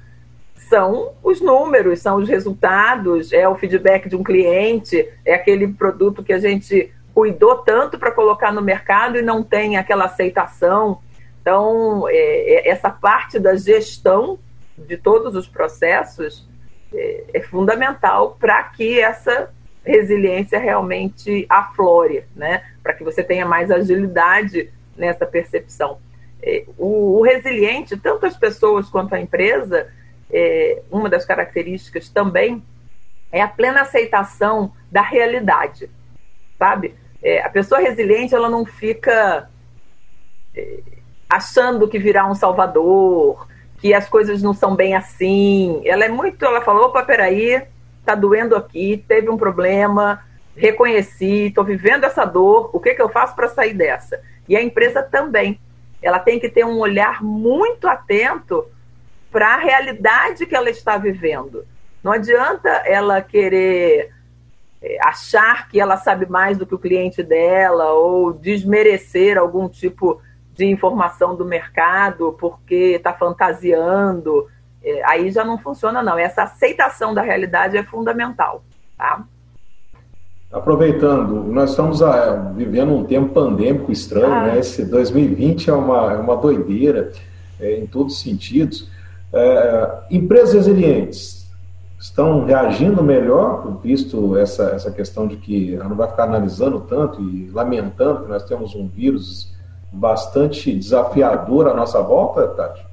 são 0.54 1.12
os 1.22 1.40
números, 1.40 2.00
são 2.00 2.16
os 2.16 2.28
resultados, 2.28 3.32
é 3.32 3.48
o 3.48 3.54
feedback 3.54 4.08
de 4.08 4.16
um 4.16 4.22
cliente, 4.22 5.08
é 5.24 5.34
aquele 5.34 5.68
produto 5.68 6.22
que 6.22 6.32
a 6.32 6.38
gente 6.38 6.92
cuidou 7.14 7.58
tanto 7.58 7.98
para 7.98 8.10
colocar 8.10 8.52
no 8.52 8.62
mercado 8.62 9.18
e 9.18 9.22
não 9.22 9.42
tem 9.42 9.76
aquela 9.76 10.06
aceitação. 10.06 11.00
Então, 11.40 12.08
é, 12.08 12.14
é, 12.14 12.68
essa 12.68 12.88
parte 12.88 13.38
da 13.38 13.54
gestão 13.54 14.38
de 14.78 14.96
todos 14.96 15.34
os 15.34 15.46
processos 15.46 16.48
é, 16.94 17.24
é 17.34 17.40
fundamental 17.40 18.36
para 18.38 18.62
que 18.64 18.98
essa 19.00 19.50
resiliência 19.84 20.58
realmente 20.58 21.44
aflore, 21.48 22.24
né? 22.34 22.64
Para 22.82 22.94
que 22.94 23.02
você 23.02 23.22
tenha 23.22 23.44
mais 23.44 23.70
agilidade 23.70 24.70
nessa 24.96 25.26
percepção. 25.26 25.98
É, 26.42 26.64
o, 26.78 27.18
o, 27.18 27.22
resiliente, 27.22 27.96
tanto 27.96 28.26
as 28.26 28.36
pessoas 28.36 28.88
quanto 28.88 29.14
a 29.14 29.20
empresa, 29.20 29.88
é, 30.32 30.82
uma 30.90 31.08
das 31.08 31.24
características 31.24 32.08
também 32.08 32.62
é 33.30 33.40
a 33.40 33.48
plena 33.48 33.82
aceitação 33.82 34.72
da 34.90 35.02
realidade, 35.02 35.90
sabe? 36.58 36.94
É, 37.22 37.42
a 37.42 37.48
pessoa 37.48 37.80
resiliente, 37.80 38.34
ela 38.34 38.48
não 38.48 38.64
fica 38.64 39.48
é, 40.54 40.78
achando 41.28 41.88
que 41.88 41.98
virá 41.98 42.26
um 42.26 42.34
salvador, 42.34 43.46
que 43.78 43.94
as 43.94 44.08
coisas 44.08 44.42
não 44.42 44.52
são 44.52 44.76
bem 44.76 44.94
assim. 44.94 45.82
Ela 45.84 46.04
é 46.04 46.08
muito, 46.08 46.44
ela 46.44 46.60
falou, 46.60 46.86
opa, 46.86 47.02
peraí, 47.02 47.62
tá 48.04 48.14
doendo 48.14 48.54
aqui, 48.54 49.02
teve 49.08 49.30
um 49.30 49.36
problema, 49.36 50.22
reconheci, 50.56 51.46
estou 51.46 51.64
vivendo 51.64 52.04
essa 52.04 52.24
dor, 52.24 52.70
o 52.72 52.80
que, 52.80 52.94
que 52.94 53.02
eu 53.02 53.08
faço 53.08 53.34
para 53.34 53.48
sair 53.48 53.74
dessa? 53.74 54.20
E 54.48 54.56
a 54.56 54.62
empresa 54.62 55.02
também. 55.02 55.58
Ela 56.02 56.18
tem 56.18 56.40
que 56.40 56.48
ter 56.48 56.66
um 56.66 56.78
olhar 56.78 57.22
muito 57.22 57.86
atento 57.86 58.66
para 59.32 59.54
a 59.54 59.56
realidade 59.56 60.46
que 60.46 60.54
ela 60.54 60.70
está 60.70 60.98
vivendo. 60.98 61.64
Não 62.04 62.12
adianta 62.12 62.68
ela 62.84 63.22
querer 63.22 64.12
é, 64.82 64.98
achar 65.02 65.68
que 65.68 65.80
ela 65.80 65.96
sabe 65.96 66.26
mais 66.26 66.58
do 66.58 66.66
que 66.66 66.74
o 66.74 66.78
cliente 66.78 67.22
dela 67.22 67.92
ou 67.92 68.32
desmerecer 68.32 69.38
algum 69.38 69.68
tipo 69.68 70.20
de 70.54 70.66
informação 70.66 71.34
do 71.34 71.44
mercado 71.44 72.36
porque 72.38 72.94
está 72.96 73.14
fantasiando. 73.14 74.46
É, 74.84 75.02
aí 75.06 75.30
já 75.30 75.44
não 75.44 75.56
funciona, 75.56 76.02
não. 76.02 76.18
Essa 76.18 76.42
aceitação 76.42 77.14
da 77.14 77.22
realidade 77.22 77.76
é 77.76 77.82
fundamental. 77.82 78.62
Tá? 78.98 79.24
Aproveitando, 80.52 81.44
nós 81.44 81.70
estamos 81.70 82.02
ah, 82.02 82.52
vivendo 82.54 82.92
um 82.92 83.04
tempo 83.04 83.32
pandêmico 83.32 83.90
estranho, 83.90 84.34
ah. 84.34 84.42
né? 84.42 84.58
Esse 84.58 84.84
2020 84.84 85.70
é 85.70 85.72
uma, 85.72 86.12
é 86.12 86.16
uma 86.16 86.36
doideira 86.36 87.10
é, 87.58 87.78
em 87.78 87.86
todos 87.86 88.16
os 88.16 88.20
sentidos. 88.20 88.90
É, 89.32 89.90
empresas 90.10 90.54
resilientes 90.54 91.50
estão 91.98 92.44
reagindo 92.44 93.02
melhor, 93.02 93.78
visto 93.80 94.36
essa, 94.36 94.70
essa 94.70 94.90
questão 94.90 95.26
de 95.26 95.36
que 95.36 95.74
ela 95.74 95.88
não 95.88 95.96
vai 95.96 96.08
ficar 96.08 96.24
analisando 96.24 96.80
tanto 96.80 97.22
e 97.22 97.48
lamentando 97.50 98.24
que 98.24 98.28
nós 98.28 98.44
temos 98.44 98.74
um 98.74 98.88
vírus 98.88 99.54
bastante 99.92 100.74
desafiador 100.74 101.68
à 101.68 101.74
nossa 101.74 102.02
volta, 102.02 102.48
Tati? 102.48 102.84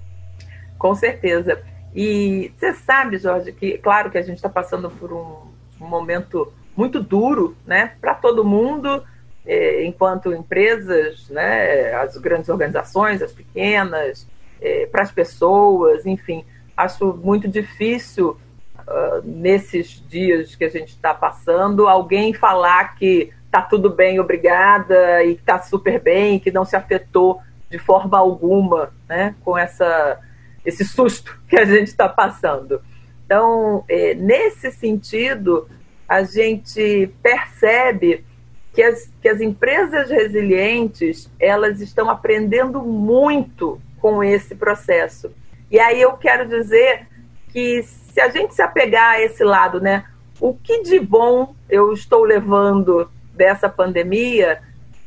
Com 0.77 0.93
certeza. 0.93 1.59
E 1.95 2.53
você 2.57 2.73
sabe, 2.73 3.17
Jorge, 3.17 3.51
que 3.51 3.77
claro 3.79 4.11
que 4.11 4.17
a 4.17 4.21
gente 4.21 4.35
está 4.35 4.49
passando 4.49 4.89
por 4.91 5.11
um, 5.11 5.49
momento 5.79 6.51
muito 6.75 7.01
duro, 7.01 7.55
né, 7.65 7.93
para 7.99 8.13
todo 8.13 8.43
mundo. 8.43 9.03
é, 9.45 9.83
enquanto 9.85 10.33
empresas, 10.33 11.27
né, 11.29 11.93
as 11.95 12.15
grandes 12.17 12.49
organizações, 12.49 13.21
as 13.21 13.31
pequenas, 13.31 14.27
é, 14.61 14.85
para 14.85 15.03
as 15.03 15.11
pessoas, 15.11 16.05
enfim, 16.05 16.45
acho 16.75 17.13
muito 17.13 17.47
difícil 17.47 18.37
uh, 18.79 19.21
nesses 19.23 20.03
dias 20.07 20.55
que 20.55 20.63
a 20.63 20.69
gente 20.69 20.89
está 20.89 21.13
passando 21.13 21.87
alguém 21.87 22.33
falar 22.33 22.95
que 22.95 23.31
está 23.45 23.61
tudo 23.61 23.89
bem, 23.89 24.19
obrigada, 24.19 25.23
e 25.23 25.33
está 25.33 25.59
super 25.59 25.99
bem, 25.99 26.39
que 26.39 26.51
não 26.51 26.63
se 26.63 26.75
afetou 26.75 27.41
de 27.69 27.79
forma 27.79 28.17
alguma, 28.17 28.93
né, 29.07 29.35
com 29.43 29.57
essa 29.57 30.19
esse 30.65 30.85
susto 30.85 31.39
que 31.47 31.57
a 31.57 31.65
gente 31.65 31.87
está 31.87 32.07
passando. 32.07 32.81
Então, 33.25 33.83
é, 33.87 34.13
nesse 34.13 34.71
sentido, 34.71 35.67
a 36.07 36.23
gente 36.23 37.11
percebe 37.21 38.25
que 38.73 38.81
as, 38.81 39.11
que 39.21 39.29
as 39.29 39.41
empresas 39.41 40.09
resilientes 40.09 41.29
elas 41.39 41.81
estão 41.81 42.09
aprendendo 42.09 42.81
muito 42.81 43.81
com 44.01 44.23
esse 44.23 44.55
processo. 44.55 45.31
E 45.71 45.79
aí 45.79 46.01
eu 46.01 46.13
quero 46.13 46.47
dizer 46.47 47.07
que 47.51 47.83
se 47.83 48.19
a 48.19 48.29
gente 48.29 48.53
se 48.53 48.61
apegar 48.61 49.11
a 49.11 49.21
esse 49.21 49.43
lado, 49.43 49.79
né, 49.79 50.05
o 50.39 50.53
que 50.53 50.81
de 50.83 50.99
bom 50.99 51.53
eu 51.69 51.93
estou 51.93 52.23
levando 52.23 53.09
dessa 53.33 53.69
pandemia, 53.69 54.61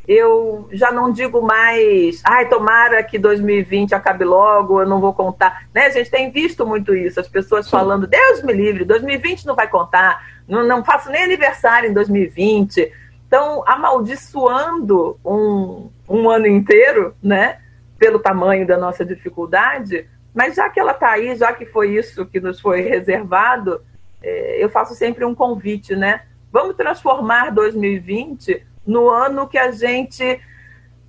eu 0.07 0.69
já 0.73 0.91
não 0.91 1.13
digo 1.13 1.41
mais, 1.43 2.21
ai, 2.25 2.49
tomara 2.49 3.03
que 3.03 3.19
2020 3.19 3.95
acabe 3.95 4.25
logo, 4.25 4.81
eu 4.81 4.89
não 4.89 5.01
vou 5.01 5.13
contar. 5.13 5.67
Né? 5.73 5.87
A 5.87 5.91
gente 5.91 6.11
tem 6.11 6.31
visto 6.31 6.67
muito 6.67 6.95
isso, 6.95 7.21
as 7.21 7.29
pessoas 7.29 7.67
Sim. 7.67 7.73
falando, 7.73 8.07
Deus 8.07 8.43
me 8.43 8.53
livre, 8.53 8.85
2020 8.85 9.47
não 9.47 9.55
vai 9.55 9.69
contar, 9.69 10.27
não, 10.49 10.67
não 10.67 10.85
faço 10.85 11.11
nem 11.11 11.23
aniversário 11.23 11.91
em 11.91 11.93
2020 11.93 12.93
estão 13.33 13.65
amaldiçoando 13.67 15.19
um, 15.25 15.89
um 16.07 16.29
ano 16.29 16.47
inteiro, 16.47 17.15
né? 17.23 17.62
Pelo 18.03 18.19
tamanho 18.19 18.67
da 18.67 18.77
nossa 18.77 19.05
dificuldade, 19.05 20.09
mas 20.35 20.57
já 20.57 20.69
que 20.69 20.81
ela 20.81 20.91
está 20.91 21.13
aí, 21.13 21.37
já 21.37 21.53
que 21.53 21.65
foi 21.65 21.95
isso 21.95 22.27
que 22.27 22.41
nos 22.41 22.61
foi 22.61 22.81
reservado, 22.81 23.81
é, 24.21 24.63
eu 24.63 24.69
faço 24.69 24.93
sempre 24.97 25.25
um 25.25 25.37
convite, 25.37 25.95
né? 25.95 26.23
Vamos 26.51 26.75
transformar 26.75 27.51
2020 27.51 28.67
no 28.85 29.09
ano 29.09 29.47
que 29.47 29.57
a 29.57 29.71
gente 29.71 30.41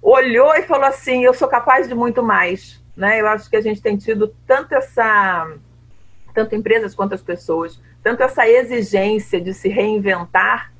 olhou 0.03 0.53
e 0.53 0.61
falou 0.61 0.85
assim: 0.85 1.23
eu 1.23 1.33
sou 1.33 1.47
capaz 1.47 1.87
de 1.87 1.95
muito 1.95 2.21
mais. 2.21 2.79
Né? 2.95 3.19
Eu 3.19 3.27
acho 3.27 3.49
que 3.49 3.55
a 3.55 3.61
gente 3.61 3.81
tem 3.81 3.97
tido 3.97 4.35
tanto 4.45 4.75
essa, 4.75 5.51
tanto 6.31 6.53
empresas 6.53 6.93
quanto 6.93 7.15
as 7.15 7.23
pessoas, 7.23 7.81
tanto 8.03 8.21
essa 8.21 8.47
exigência 8.47 9.41
de 9.41 9.51
se 9.51 9.67
reinventar 9.67 10.71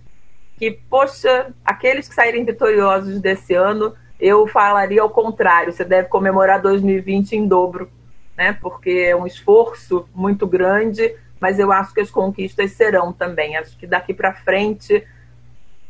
que, 0.58 0.71
poxa, 0.89 1.52
aqueles 1.65 2.08
que 2.08 2.13
saírem 2.13 2.45
vitoriosos 2.45 3.19
desse 3.19 3.56
ano, 3.56 3.95
eu 4.23 4.47
falaria 4.47 5.01
ao 5.01 5.09
contrário, 5.09 5.73
você 5.73 5.83
deve 5.83 6.07
comemorar 6.07 6.62
2020 6.62 7.33
em 7.33 7.45
dobro, 7.45 7.91
né? 8.38 8.57
Porque 8.62 8.89
é 8.89 9.13
um 9.13 9.27
esforço 9.27 10.07
muito 10.15 10.47
grande, 10.47 11.13
mas 11.41 11.59
eu 11.59 11.73
acho 11.73 11.93
que 11.93 11.99
as 11.99 12.09
conquistas 12.09 12.71
serão 12.71 13.12
também. 13.12 13.57
Acho 13.57 13.77
que 13.77 13.86
daqui 13.86 14.13
para 14.13 14.33
frente, 14.33 15.05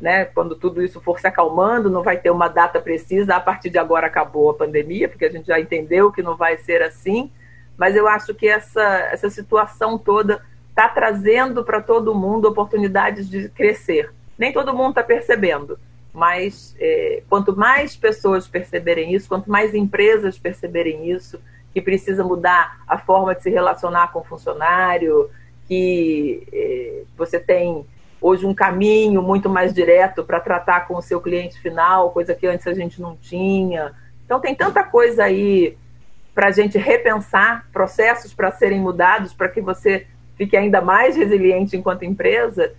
né, 0.00 0.24
quando 0.24 0.56
tudo 0.56 0.82
isso 0.82 1.00
for 1.00 1.20
se 1.20 1.28
acalmando, 1.28 1.88
não 1.88 2.02
vai 2.02 2.16
ter 2.16 2.30
uma 2.30 2.48
data 2.48 2.80
precisa, 2.80 3.36
a 3.36 3.40
partir 3.40 3.70
de 3.70 3.78
agora 3.78 4.08
acabou 4.08 4.50
a 4.50 4.54
pandemia, 4.54 5.08
porque 5.08 5.26
a 5.26 5.30
gente 5.30 5.46
já 5.46 5.60
entendeu 5.60 6.10
que 6.10 6.20
não 6.20 6.36
vai 6.36 6.56
ser 6.56 6.82
assim, 6.82 7.30
mas 7.78 7.94
eu 7.94 8.08
acho 8.08 8.34
que 8.34 8.48
essa, 8.48 8.82
essa 9.12 9.30
situação 9.30 9.96
toda 9.96 10.44
está 10.70 10.88
trazendo 10.88 11.62
para 11.62 11.80
todo 11.80 12.12
mundo 12.12 12.48
oportunidades 12.48 13.30
de 13.30 13.48
crescer 13.48 14.10
nem 14.38 14.52
todo 14.52 14.74
mundo 14.74 14.90
está 14.90 15.02
percebendo, 15.02 15.78
mas 16.14 16.76
é, 16.78 17.24
quanto 17.28 17.56
mais 17.56 17.96
pessoas 17.96 18.46
perceberem 18.46 19.12
isso, 19.12 19.28
quanto 19.28 19.50
mais 19.50 19.74
empresas 19.74 20.38
perceberem 20.38 21.10
isso, 21.10 21.40
que 21.72 21.82
precisa 21.82 22.22
mudar 22.22 22.80
a 22.86 22.96
forma 22.96 23.34
de 23.34 23.42
se 23.42 23.50
relacionar 23.50 24.12
com 24.12 24.20
o 24.20 24.24
funcionário, 24.24 25.28
que 25.66 26.46
é, 26.52 27.02
você 27.16 27.40
tem 27.40 27.84
hoje 28.20 28.46
um 28.46 28.54
caminho 28.54 29.20
muito 29.20 29.50
mais 29.50 29.74
direto 29.74 30.22
para 30.22 30.38
tratar 30.38 30.86
com 30.86 30.96
o 30.96 31.02
seu 31.02 31.20
cliente 31.20 31.60
final, 31.60 32.12
coisa 32.12 32.32
que 32.32 32.46
antes 32.46 32.66
a 32.68 32.72
gente 32.72 33.02
não 33.02 33.16
tinha. 33.16 33.92
Então 34.24 34.40
tem 34.40 34.54
tanta 34.54 34.84
coisa 34.84 35.24
aí 35.24 35.76
para 36.32 36.48
a 36.48 36.52
gente 36.52 36.78
repensar, 36.78 37.68
processos 37.72 38.32
para 38.32 38.52
serem 38.52 38.80
mudados, 38.80 39.34
para 39.34 39.48
que 39.48 39.60
você 39.60 40.06
fique 40.36 40.56
ainda 40.56 40.80
mais 40.80 41.16
resiliente 41.16 41.76
enquanto 41.76 42.04
empresa, 42.04 42.72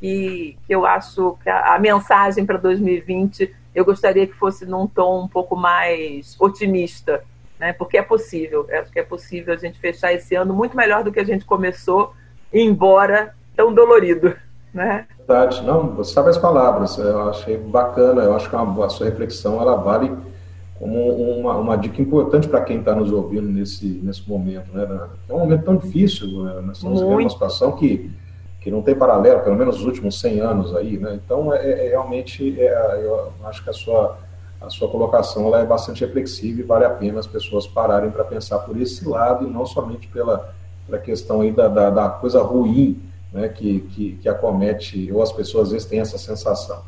que, 0.00 0.56
que 0.66 0.74
eu 0.74 0.86
acho 0.86 1.36
que 1.42 1.50
a, 1.50 1.74
a 1.74 1.78
mensagem 1.78 2.44
para 2.44 2.58
2020 2.58 3.54
eu 3.74 3.84
gostaria 3.84 4.26
que 4.26 4.34
fosse 4.34 4.66
num 4.66 4.86
tom 4.86 5.24
um 5.24 5.28
pouco 5.28 5.54
mais 5.54 6.36
otimista, 6.40 7.22
né? 7.58 7.72
Porque 7.72 7.96
é 7.96 8.02
possível, 8.02 8.66
acho 8.72 8.90
que 8.90 8.98
é 8.98 9.04
possível 9.04 9.54
a 9.54 9.56
gente 9.56 9.78
fechar 9.78 10.12
esse 10.12 10.34
ano 10.34 10.52
muito 10.52 10.76
melhor 10.76 11.04
do 11.04 11.12
que 11.12 11.20
a 11.20 11.24
gente 11.24 11.44
começou, 11.44 12.12
embora 12.52 13.34
tão 13.56 13.72
dolorido, 13.72 14.34
né? 14.72 15.06
Verdade, 15.16 15.62
não, 15.62 15.94
você 15.94 16.12
sabe 16.12 16.30
as 16.30 16.38
palavras, 16.38 16.96
eu 16.98 17.28
achei 17.28 17.56
bacana, 17.56 18.22
eu 18.22 18.34
acho 18.34 18.48
que 18.48 18.56
a, 18.56 18.62
a 18.62 18.88
sua 18.88 19.06
reflexão 19.06 19.60
ela 19.60 19.76
vale 19.76 20.12
como 20.78 21.40
uma, 21.40 21.56
uma 21.56 21.76
dica 21.76 22.00
importante 22.00 22.48
para 22.48 22.60
quem 22.62 22.78
está 22.78 22.94
nos 22.94 23.10
ouvindo 23.10 23.48
nesse, 23.48 24.00
nesse 24.02 24.28
momento, 24.28 24.72
né? 24.72 25.08
É 25.28 25.34
um 25.34 25.40
momento 25.40 25.64
tão 25.64 25.76
difícil, 25.76 26.44
né? 26.44 26.60
nós 26.64 26.76
estamos 26.76 27.00
vivendo 27.00 27.20
uma 27.20 27.30
situação 27.30 27.72
que 27.72 28.10
que 28.68 28.70
não 28.70 28.82
tem 28.82 28.94
paralelo, 28.94 29.40
pelo 29.40 29.56
menos 29.56 29.78
nos 29.78 29.86
últimos 29.86 30.20
100 30.20 30.40
anos 30.40 30.76
aí, 30.76 30.98
né? 30.98 31.18
Então, 31.24 31.54
é, 31.54 31.86
é 31.86 31.88
realmente, 31.88 32.60
é, 32.60 33.00
eu 33.02 33.32
acho 33.44 33.64
que 33.64 33.70
a 33.70 33.72
sua, 33.72 34.18
a 34.60 34.68
sua 34.68 34.90
colocação 34.90 35.46
ela 35.46 35.60
é 35.60 35.64
bastante 35.64 36.04
reflexiva 36.04 36.60
e 36.60 36.62
vale 36.62 36.84
a 36.84 36.90
pena 36.90 37.18
as 37.18 37.26
pessoas 37.26 37.66
pararem 37.66 38.10
para 38.10 38.24
pensar 38.24 38.58
por 38.58 38.78
esse 38.78 39.08
lado 39.08 39.46
e 39.46 39.50
não 39.50 39.64
somente 39.64 40.06
pela, 40.08 40.52
pela 40.86 40.98
questão 40.98 41.40
aí 41.40 41.50
da, 41.50 41.66
da, 41.66 41.88
da 41.88 42.08
coisa 42.10 42.42
ruim 42.42 43.00
né, 43.32 43.48
que, 43.48 43.80
que, 43.80 44.12
que, 44.20 44.28
acomete, 44.28 45.10
ou 45.10 45.22
as 45.22 45.32
pessoas 45.32 45.68
às 45.68 45.72
vezes 45.72 45.88
têm 45.88 46.00
essa 46.00 46.18
sensação. 46.18 46.82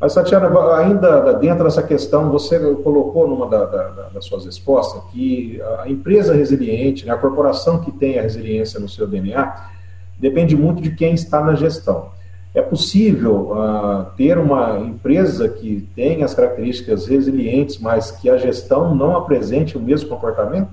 Mas, 0.00 0.14
Tatiana, 0.14 0.48
ainda 0.78 1.32
dentro 1.34 1.62
dessa 1.62 1.82
questão, 1.82 2.28
você 2.28 2.58
colocou 2.82 3.28
numa 3.28 3.46
da, 3.46 3.66
das 4.12 4.24
suas 4.24 4.46
respostas 4.46 5.00
que 5.12 5.62
a 5.78 5.88
empresa 5.88 6.34
resiliente, 6.34 7.06
né, 7.06 7.12
a 7.12 7.16
corporação 7.16 7.78
que 7.78 7.92
tem 7.92 8.18
a 8.18 8.22
resiliência 8.22 8.80
no 8.80 8.88
seu 8.88 9.06
DNA, 9.06 9.78
depende 10.20 10.54
muito 10.54 10.82
de 10.82 10.94
quem 10.94 11.14
está 11.14 11.42
na 11.42 11.54
gestão. 11.54 12.10
É 12.54 12.60
possível 12.60 13.52
uh, 13.52 14.06
ter 14.16 14.36
uma 14.36 14.78
empresa 14.80 15.48
que 15.48 15.88
tem 15.94 16.22
as 16.22 16.34
características 16.34 17.06
resilientes, 17.06 17.78
mas 17.78 18.10
que 18.10 18.28
a 18.28 18.36
gestão 18.36 18.94
não 18.94 19.16
apresente 19.16 19.78
o 19.78 19.80
mesmo 19.80 20.08
comportamento? 20.08 20.70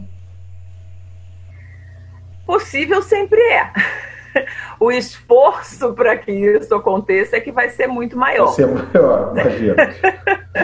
Possível 2.46 3.02
sempre 3.02 3.40
é. 3.40 3.72
O 4.80 4.92
esforço 4.92 5.94
para 5.94 6.16
que 6.16 6.32
isso 6.32 6.76
aconteça 6.76 7.38
é 7.38 7.40
que 7.40 7.52
vai 7.52 7.70
ser 7.70 7.88
muito 7.88 8.16
maior. 8.16 8.46
Vai 8.46 8.54
ser 8.54 8.68
maior, 8.68 9.32
imagina. 9.32 9.76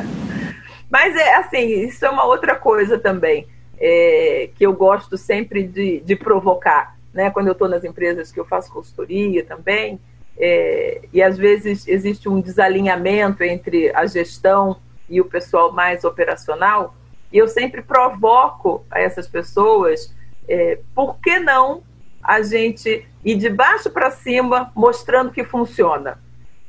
mas 0.91 1.15
é 1.15 1.35
assim, 1.37 1.65
isso 1.87 2.05
é 2.05 2.09
uma 2.09 2.23
outra 2.23 2.55
coisa 2.55 2.99
também 2.99 3.47
é, 3.79 4.49
que 4.55 4.63
eu 4.65 4.73
gosto 4.73 5.17
sempre 5.17 5.63
de, 5.63 6.01
de 6.01 6.15
provocar 6.15 6.95
né, 7.13 7.30
quando 7.30 7.47
eu 7.47 7.54
estou 7.54 7.69
nas 7.69 7.84
empresas 7.84 8.32
que 8.32 8.39
eu 8.39 8.45
faço 8.45 8.71
consultoria 8.71 9.43
também, 9.43 9.99
é, 10.38 11.02
e 11.13 11.21
às 11.21 11.38
vezes 11.38 11.88
existe 11.88 12.28
um 12.28 12.41
desalinhamento 12.41 13.43
entre 13.43 13.95
a 13.95 14.06
gestão 14.06 14.78
e 15.08 15.21
o 15.21 15.26
pessoal 15.26 15.71
mais 15.71 16.04
operacional, 16.04 16.95
e 17.32 17.38
eu 17.38 17.47
sempre 17.47 17.82
provoco 17.82 18.84
a 18.89 18.99
essas 18.99 19.28
pessoas, 19.28 20.13
é, 20.47 20.80
por 20.93 21.19
que 21.19 21.39
não 21.39 21.84
a 22.21 22.41
gente 22.41 23.06
ir 23.23 23.36
de 23.36 23.49
baixo 23.49 23.89
para 23.89 24.12
cima 24.12 24.71
mostrando 24.76 25.32
que 25.32 25.43
funciona? 25.43 26.19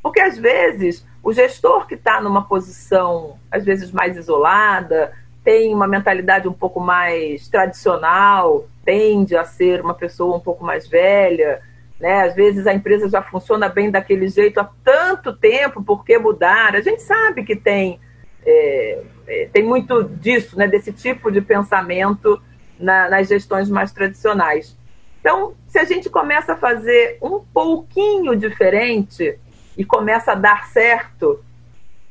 Porque 0.03 0.21
às 0.21 0.39
vezes 0.39 1.07
o 1.23 1.33
gestor 1.33 1.87
que 1.87 1.95
está 1.95 2.21
numa 2.21 2.47
posição, 2.47 3.39
às 3.51 3.65
vezes 3.65 3.91
mais 3.91 4.17
isolada, 4.17 5.13
tem 5.43 5.75
uma 5.75 5.87
mentalidade 5.89 6.49
um 6.49 6.53
pouco 6.53 6.81
mais 6.81 7.49
tradicional, 7.49 8.67
tende 8.85 9.37
a 9.37 9.45
ser 9.45 9.81
uma 9.81 9.95
pessoa 9.95 10.37
um 10.37 10.41
pouco 10.41 10.65
mais 10.65 10.87
velha, 10.87 11.63
né? 11.99 12.23
Às 12.23 12.35
vezes 12.35 12.67
a 12.67 12.75
empresa 12.75 13.09
já 13.09 13.23
funciona 13.23 13.69
bem 13.69 13.91
daquele 13.91 14.29
jeito 14.29 14.61
há 14.61 14.71
tanto 14.85 15.33
tempo, 15.33 15.83
por 15.83 16.05
que 16.05 16.19
mudar? 16.19 16.75
A 16.75 16.81
gente 16.81 17.03
sabe 17.03 17.45
que 17.45 17.57
tem, 17.57 18.01
é, 18.45 19.03
é, 19.27 19.49
tem 19.53 19.63
muito 19.63 20.05
disso, 20.05 20.59
né? 20.59 20.69
Desse 20.69 20.93
tipo 20.93 21.31
de 21.31 21.41
pensamento 21.41 22.41
na, 22.79 23.09
nas 23.09 23.29
gestões 23.29 23.71
mais 23.71 23.93
tradicionais. 23.93 24.77
Então, 25.21 25.55
se 25.67 25.79
a 25.79 25.85
gente 25.85 26.11
começa 26.11 26.53
a 26.53 26.57
fazer 26.57 27.17
um 27.23 27.41
pouquinho 27.41 28.37
diferente 28.37 29.39
e 29.77 29.85
começa 29.85 30.33
a 30.33 30.35
dar 30.35 30.67
certo, 30.67 31.43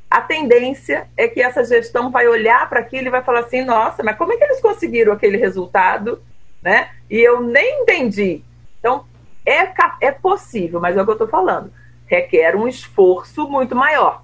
a 0.10 0.22
tendência 0.22 1.08
é 1.18 1.28
que 1.28 1.42
essa 1.42 1.64
gestão 1.64 2.12
vai 2.12 2.28
olhar 2.28 2.70
para 2.70 2.80
aquilo 2.80 3.08
e 3.08 3.12
vai 3.12 3.24
falar 3.24 3.42
assim: 3.42 3.64
nossa, 3.64 4.04
mas 4.04 4.18
como 4.18 4.34
é 4.34 4.38
que 4.38 4.44
eles 4.44 4.62
conseguiram 4.62 5.14
aquele 5.14 5.38
resultado? 5.38 6.22
Né? 6.64 6.90
E 7.10 7.20
eu 7.20 7.42
nem 7.42 7.82
entendi. 7.82 8.44
Então, 8.80 9.06
é, 9.46 9.72
é 10.02 10.12
possível, 10.12 10.80
mas 10.80 10.96
é 10.96 11.02
o 11.02 11.06
que 11.06 11.12
eu 11.12 11.16
estou 11.16 11.28
falando. 11.28 11.72
Requer 12.06 12.56
um 12.56 12.68
esforço 12.68 13.48
muito 13.50 13.76
maior. 13.76 14.24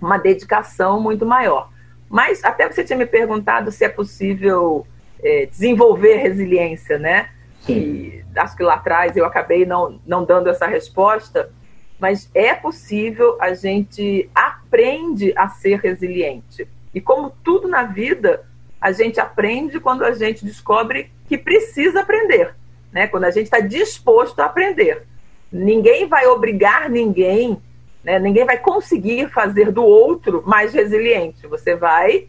uma 0.00 0.18
dedicação 0.18 1.00
muito 1.00 1.24
maior. 1.24 1.70
Mas 2.08 2.42
até 2.44 2.70
você 2.70 2.82
tinha 2.82 2.98
me 2.98 3.06
perguntado 3.06 3.70
se 3.70 3.84
é 3.84 3.88
possível 3.88 4.86
é, 5.22 5.46
desenvolver 5.46 6.16
resiliência, 6.16 6.98
né? 6.98 7.30
Sim. 7.60 7.74
E 7.74 8.24
acho 8.36 8.56
que 8.56 8.62
lá 8.62 8.74
atrás 8.74 9.16
eu 9.16 9.24
acabei 9.24 9.66
não, 9.66 10.00
não 10.06 10.24
dando 10.24 10.48
essa 10.48 10.66
resposta, 10.66 11.50
mas 11.98 12.30
é 12.34 12.54
possível, 12.54 13.36
a 13.40 13.52
gente 13.54 14.30
aprende 14.34 15.32
a 15.36 15.48
ser 15.48 15.80
resiliente. 15.80 16.68
E 16.94 17.00
como 17.00 17.30
tudo 17.42 17.68
na 17.68 17.82
vida, 17.82 18.46
a 18.80 18.92
gente 18.92 19.18
aprende 19.18 19.80
quando 19.80 20.04
a 20.04 20.12
gente 20.12 20.44
descobre 20.44 21.10
que 21.28 21.38
precisa 21.38 22.00
aprender, 22.00 22.54
né? 22.92 23.06
Quando 23.06 23.24
a 23.24 23.30
gente 23.30 23.44
está 23.44 23.60
disposto 23.60 24.40
a 24.40 24.46
aprender. 24.46 25.06
Ninguém 25.52 26.06
vai 26.06 26.26
obrigar 26.26 26.90
ninguém, 26.90 27.60
né? 28.04 28.18
ninguém 28.18 28.44
vai 28.44 28.58
conseguir 28.58 29.30
fazer 29.30 29.72
do 29.72 29.84
outro 29.84 30.42
mais 30.46 30.74
resiliente. 30.74 31.46
Você 31.46 31.74
vai 31.74 32.28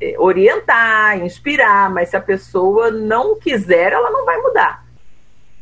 é, 0.00 0.14
orientar, 0.18 1.18
inspirar, 1.18 1.90
mas 1.90 2.08
se 2.08 2.16
a 2.16 2.20
pessoa 2.20 2.90
não 2.90 3.38
quiser, 3.38 3.92
ela 3.92 4.10
não 4.10 4.24
vai 4.24 4.38
mudar. 4.38 4.84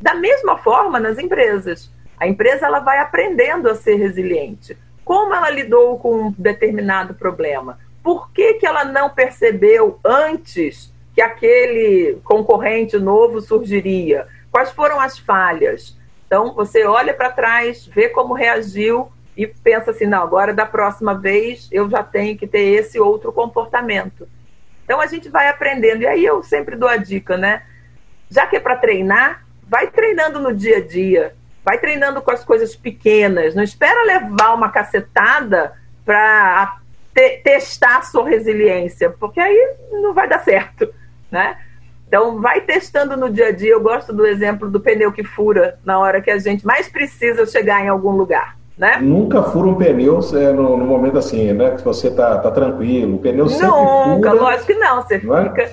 Da 0.00 0.14
mesma 0.14 0.56
forma 0.56 0.98
nas 0.98 1.18
empresas. 1.18 1.90
A 2.18 2.26
empresa 2.26 2.66
ela 2.66 2.80
vai 2.80 2.98
aprendendo 2.98 3.68
a 3.68 3.74
ser 3.74 3.96
resiliente. 3.96 4.76
Como 5.04 5.34
ela 5.34 5.50
lidou 5.50 5.98
com 5.98 6.28
um 6.28 6.34
determinado 6.36 7.14
problema? 7.14 7.78
Por 8.02 8.30
que, 8.32 8.54
que 8.54 8.66
ela 8.66 8.84
não 8.84 9.10
percebeu 9.10 9.98
antes 10.04 10.92
que 11.20 11.22
aquele 11.22 12.18
concorrente 12.24 12.98
novo 12.98 13.42
surgiria? 13.42 14.26
Quais 14.50 14.70
foram 14.70 14.98
as 14.98 15.18
falhas? 15.18 15.94
Então, 16.26 16.54
você 16.54 16.84
olha 16.84 17.12
para 17.12 17.30
trás, 17.30 17.86
vê 17.86 18.08
como 18.08 18.32
reagiu 18.32 19.12
e 19.36 19.46
pensa 19.46 19.90
assim: 19.90 20.06
não, 20.06 20.22
agora 20.22 20.54
da 20.54 20.64
próxima 20.64 21.12
vez 21.14 21.68
eu 21.70 21.90
já 21.90 22.02
tenho 22.02 22.38
que 22.38 22.46
ter 22.46 22.60
esse 22.60 22.98
outro 22.98 23.32
comportamento. 23.32 24.26
Então, 24.84 24.98
a 24.98 25.06
gente 25.06 25.28
vai 25.28 25.48
aprendendo. 25.48 26.02
E 26.02 26.06
aí 26.06 26.24
eu 26.24 26.42
sempre 26.42 26.74
dou 26.74 26.88
a 26.88 26.96
dica, 26.96 27.36
né? 27.36 27.64
Já 28.30 28.46
que 28.46 28.56
é 28.56 28.60
para 28.60 28.76
treinar, 28.76 29.44
vai 29.68 29.88
treinando 29.88 30.40
no 30.40 30.54
dia 30.54 30.78
a 30.78 30.86
dia, 30.86 31.34
vai 31.62 31.76
treinando 31.76 32.22
com 32.22 32.30
as 32.30 32.42
coisas 32.42 32.74
pequenas. 32.74 33.54
Não 33.54 33.62
espera 33.62 34.04
levar 34.04 34.54
uma 34.54 34.70
cacetada 34.70 35.74
para 36.02 36.78
te 37.14 37.38
testar 37.38 37.98
a 37.98 38.02
sua 38.02 38.26
resiliência, 38.26 39.10
porque 39.10 39.38
aí 39.38 39.76
não 39.90 40.14
vai 40.14 40.26
dar 40.26 40.38
certo, 40.38 40.90
né? 41.30 41.56
Então, 42.06 42.40
vai 42.40 42.60
testando 42.60 43.16
no 43.16 43.30
dia 43.30 43.48
a 43.48 43.52
dia. 43.52 43.70
Eu 43.70 43.80
gosto 43.80 44.12
do 44.12 44.26
exemplo 44.26 44.68
do 44.68 44.80
pneu 44.80 45.12
que 45.12 45.22
fura 45.22 45.78
na 45.84 45.98
hora 45.98 46.20
que 46.20 46.30
a 46.30 46.38
gente 46.38 46.66
mais 46.66 46.88
precisa 46.88 47.46
chegar 47.46 47.84
em 47.84 47.88
algum 47.88 48.10
lugar. 48.10 48.56
Né? 48.76 48.98
Nunca 49.00 49.42
fura 49.42 49.68
um 49.68 49.74
pneu 49.74 50.20
é, 50.34 50.52
no, 50.52 50.76
no, 50.76 50.86
momento 50.86 51.18
assim, 51.18 51.52
né? 51.52 51.76
Que 51.76 51.84
você 51.84 52.10
tá, 52.10 52.38
tá 52.38 52.50
tranquilo. 52.50 53.16
O 53.16 53.18
pneu 53.18 53.46
sempre 53.46 53.68
Nunca, 53.68 54.30
fura. 54.30 54.42
lógico 54.42 54.66
que 54.66 54.74
não. 54.74 55.02
Você 55.02 55.18
não 55.18 55.44
fica. 55.44 55.62
É? 55.62 55.72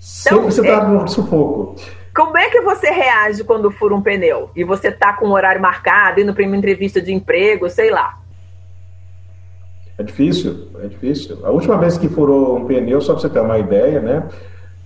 Sempre 0.00 0.38
então, 0.38 0.50
você 0.50 0.62
tá 0.62 0.82
é... 0.82 0.88
no 0.88 1.06
sufoco. 1.06 1.76
Como 2.14 2.36
é 2.38 2.48
que 2.48 2.62
você 2.62 2.90
reage 2.90 3.44
quando 3.44 3.70
fura 3.70 3.94
um 3.94 4.00
pneu? 4.00 4.50
E 4.56 4.64
você 4.64 4.90
tá 4.90 5.12
com 5.12 5.26
um 5.28 5.32
horário 5.32 5.60
marcado, 5.60 6.18
indo 6.18 6.32
para 6.32 6.46
uma 6.46 6.56
entrevista 6.56 7.00
de 7.00 7.12
emprego, 7.12 7.68
sei 7.68 7.90
lá. 7.90 8.18
É 9.98 10.02
difícil, 10.02 10.68
é 10.82 10.86
difícil. 10.88 11.38
A 11.44 11.50
última 11.50 11.76
vez 11.76 11.96
que 11.98 12.08
furou 12.08 12.56
um 12.56 12.64
pneu, 12.64 13.00
só 13.00 13.12
para 13.12 13.20
você 13.20 13.28
ter 13.28 13.40
uma 13.40 13.58
ideia, 13.58 14.00
né? 14.00 14.28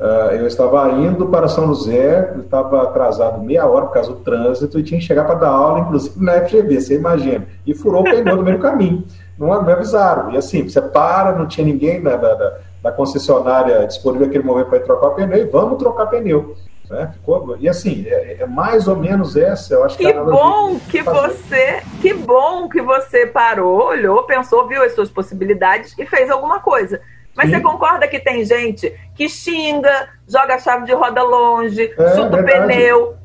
Uh, 0.00 0.32
eu 0.32 0.46
estava 0.46 0.90
indo 0.92 1.26
para 1.26 1.46
São 1.46 1.66
José, 1.66 2.32
estava 2.38 2.84
atrasado 2.84 3.42
meia 3.42 3.66
hora 3.66 3.84
por 3.84 3.92
causa 3.92 4.08
do 4.08 4.20
trânsito 4.20 4.78
e 4.78 4.82
tinha 4.82 4.98
que 4.98 5.06
chegar 5.06 5.24
para 5.24 5.34
dar 5.34 5.50
aula, 5.50 5.80
inclusive 5.80 6.24
na 6.24 6.40
FGV, 6.40 6.80
você 6.80 6.94
imagina. 6.94 7.46
E 7.66 7.74
furou 7.74 8.00
o 8.00 8.04
pneu 8.04 8.34
no 8.34 8.42
meio 8.42 8.56
do 8.56 8.62
caminho. 8.62 9.04
Não, 9.38 9.48
não 9.48 9.68
avisaram. 9.68 10.30
E 10.30 10.38
assim, 10.38 10.66
você 10.66 10.80
para, 10.80 11.36
não 11.36 11.46
tinha 11.46 11.66
ninguém 11.66 12.02
da, 12.02 12.16
da, 12.16 12.56
da 12.82 12.90
concessionária 12.90 13.86
disponível 13.86 14.26
naquele 14.26 14.42
momento 14.42 14.70
para 14.70 14.80
trocar 14.80 15.10
pneu 15.10 15.36
e 15.38 15.44
vamos 15.44 15.76
trocar 15.76 16.06
pneu. 16.06 16.54
Né? 16.88 17.10
Ficou, 17.12 17.58
e 17.60 17.68
assim, 17.68 18.06
é, 18.08 18.38
é, 18.40 18.46
mais 18.46 18.88
ou 18.88 18.96
menos 18.96 19.36
essa, 19.36 19.74
eu 19.74 19.84
acho 19.84 19.98
que 19.98 20.10
Que 20.10 20.18
bom 20.18 20.80
que 20.90 21.02
você, 21.02 21.82
que 22.00 22.14
bom 22.14 22.70
que 22.70 22.80
você 22.80 23.26
parou, 23.26 23.88
olhou, 23.88 24.22
pensou, 24.22 24.66
viu 24.66 24.82
as 24.82 24.94
suas 24.94 25.10
possibilidades 25.10 25.94
e 25.98 26.06
fez 26.06 26.30
alguma 26.30 26.58
coisa. 26.58 27.02
Mas 27.34 27.48
Sim. 27.48 27.56
você 27.56 27.60
concorda 27.60 28.08
que 28.08 28.18
tem 28.18 28.44
gente 28.44 28.92
que 29.14 29.28
xinga, 29.28 30.08
joga 30.26 30.54
a 30.54 30.58
chave 30.58 30.86
de 30.86 30.92
roda 30.92 31.22
longe, 31.22 31.92
é, 31.96 32.14
chuta 32.14 32.40
o 32.40 32.44
pneu. 32.44 33.16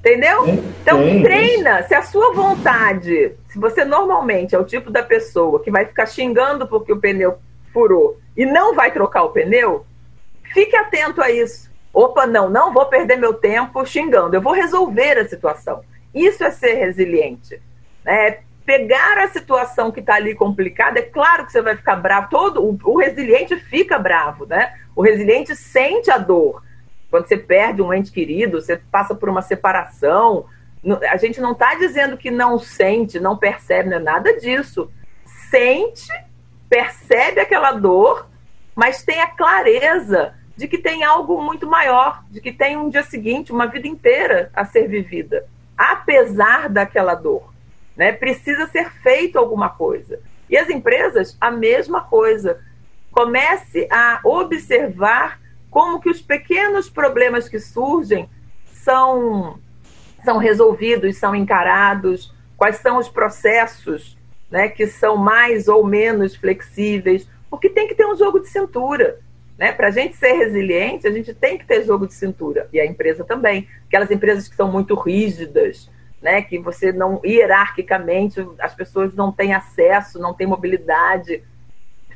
Entendeu? 0.00 0.44
Tem, 0.44 0.54
então 0.82 0.98
tem, 0.98 1.22
treina. 1.22 1.82
Se 1.84 1.94
a 1.94 2.02
sua 2.02 2.32
vontade, 2.32 3.36
se 3.48 3.58
você 3.58 3.84
normalmente 3.84 4.54
é 4.54 4.58
o 4.58 4.64
tipo 4.64 4.90
da 4.90 5.02
pessoa 5.02 5.60
que 5.60 5.70
vai 5.70 5.84
ficar 5.84 6.06
xingando 6.06 6.66
porque 6.66 6.92
o 6.92 6.98
pneu 6.98 7.38
furou 7.72 8.18
e 8.36 8.44
não 8.44 8.74
vai 8.74 8.90
trocar 8.90 9.22
o 9.22 9.30
pneu, 9.30 9.86
fique 10.52 10.74
atento 10.74 11.22
a 11.22 11.30
isso. 11.30 11.70
Opa, 11.92 12.26
não, 12.26 12.48
não 12.48 12.72
vou 12.72 12.86
perder 12.86 13.16
meu 13.16 13.34
tempo 13.34 13.84
xingando. 13.84 14.34
Eu 14.34 14.40
vou 14.40 14.54
resolver 14.54 15.18
a 15.18 15.28
situação. 15.28 15.82
Isso 16.14 16.42
é 16.42 16.50
ser 16.50 16.74
resiliente. 16.74 17.60
Né? 18.04 18.40
Pegar 18.64 19.18
a 19.18 19.28
situação 19.28 19.90
que 19.90 20.00
está 20.00 20.14
ali 20.14 20.34
complicada, 20.34 20.98
é 20.98 21.02
claro 21.02 21.44
que 21.44 21.52
você 21.52 21.60
vai 21.60 21.76
ficar 21.76 21.96
bravo. 21.96 22.28
Todo 22.30 22.62
o, 22.62 22.78
o, 22.84 22.98
resiliente 22.98 23.56
fica 23.56 23.98
bravo, 23.98 24.46
né? 24.46 24.74
O 24.94 25.02
resiliente 25.02 25.54
sente 25.56 26.10
a 26.10 26.18
dor. 26.18 26.62
Quando 27.10 27.26
você 27.26 27.36
perde 27.36 27.82
um 27.82 27.92
ente 27.92 28.10
querido, 28.10 28.60
você 28.60 28.76
passa 28.76 29.14
por 29.14 29.28
uma 29.28 29.42
separação. 29.42 30.46
A 31.10 31.16
gente 31.16 31.40
não 31.40 31.52
está 31.52 31.74
dizendo 31.74 32.16
que 32.16 32.30
não 32.30 32.58
sente, 32.58 33.20
não 33.20 33.36
percebe, 33.36 33.90
não 33.90 33.98
é 33.98 34.00
nada 34.00 34.38
disso. 34.38 34.90
Sente, 35.50 36.08
percebe 36.68 37.40
aquela 37.40 37.72
dor, 37.72 38.26
mas 38.74 39.02
tem 39.02 39.20
a 39.20 39.26
clareza 39.26 40.34
de 40.56 40.66
que 40.68 40.78
tem 40.78 41.02
algo 41.02 41.42
muito 41.42 41.66
maior, 41.66 42.24
de 42.30 42.40
que 42.40 42.52
tem 42.52 42.76
um 42.76 42.88
dia 42.88 43.02
seguinte, 43.02 43.52
uma 43.52 43.66
vida 43.66 43.86
inteira 43.86 44.50
a 44.54 44.64
ser 44.64 44.88
vivida, 44.88 45.46
apesar 45.76 46.68
daquela 46.68 47.14
dor. 47.14 47.51
Né? 47.96 48.12
Precisa 48.12 48.66
ser 48.66 48.90
feito 49.02 49.38
alguma 49.38 49.68
coisa. 49.68 50.20
E 50.48 50.56
as 50.56 50.68
empresas, 50.68 51.36
a 51.40 51.50
mesma 51.50 52.02
coisa. 52.02 52.60
Comece 53.10 53.86
a 53.90 54.20
observar 54.24 55.38
como 55.70 56.00
que 56.00 56.08
os 56.08 56.20
pequenos 56.20 56.88
problemas 56.88 57.48
que 57.48 57.58
surgem 57.58 58.28
são, 58.72 59.58
são 60.24 60.38
resolvidos, 60.38 61.18
são 61.18 61.34
encarados, 61.34 62.34
quais 62.56 62.76
são 62.76 62.98
os 62.98 63.08
processos 63.08 64.16
né, 64.50 64.68
que 64.68 64.86
são 64.86 65.16
mais 65.16 65.66
ou 65.66 65.86
menos 65.86 66.36
flexíveis, 66.36 67.26
porque 67.48 67.70
tem 67.70 67.88
que 67.88 67.94
ter 67.94 68.06
um 68.06 68.16
jogo 68.16 68.38
de 68.38 68.48
cintura. 68.48 69.18
Né? 69.58 69.72
Para 69.72 69.88
a 69.88 69.90
gente 69.90 70.16
ser 70.16 70.32
resiliente, 70.32 71.06
a 71.06 71.10
gente 71.10 71.32
tem 71.32 71.56
que 71.56 71.66
ter 71.66 71.84
jogo 71.84 72.06
de 72.06 72.14
cintura. 72.14 72.68
E 72.72 72.78
a 72.78 72.84
empresa 72.84 73.24
também. 73.24 73.66
Aquelas 73.86 74.10
empresas 74.10 74.48
que 74.48 74.56
são 74.56 74.70
muito 74.70 74.94
rígidas, 74.94 75.90
né, 76.22 76.40
que 76.40 76.58
você 76.58 76.92
não, 76.92 77.20
hierarquicamente, 77.24 78.46
as 78.60 78.74
pessoas 78.74 79.12
não 79.14 79.32
têm 79.32 79.52
acesso, 79.52 80.20
não 80.20 80.32
têm 80.32 80.46
mobilidade, 80.46 81.42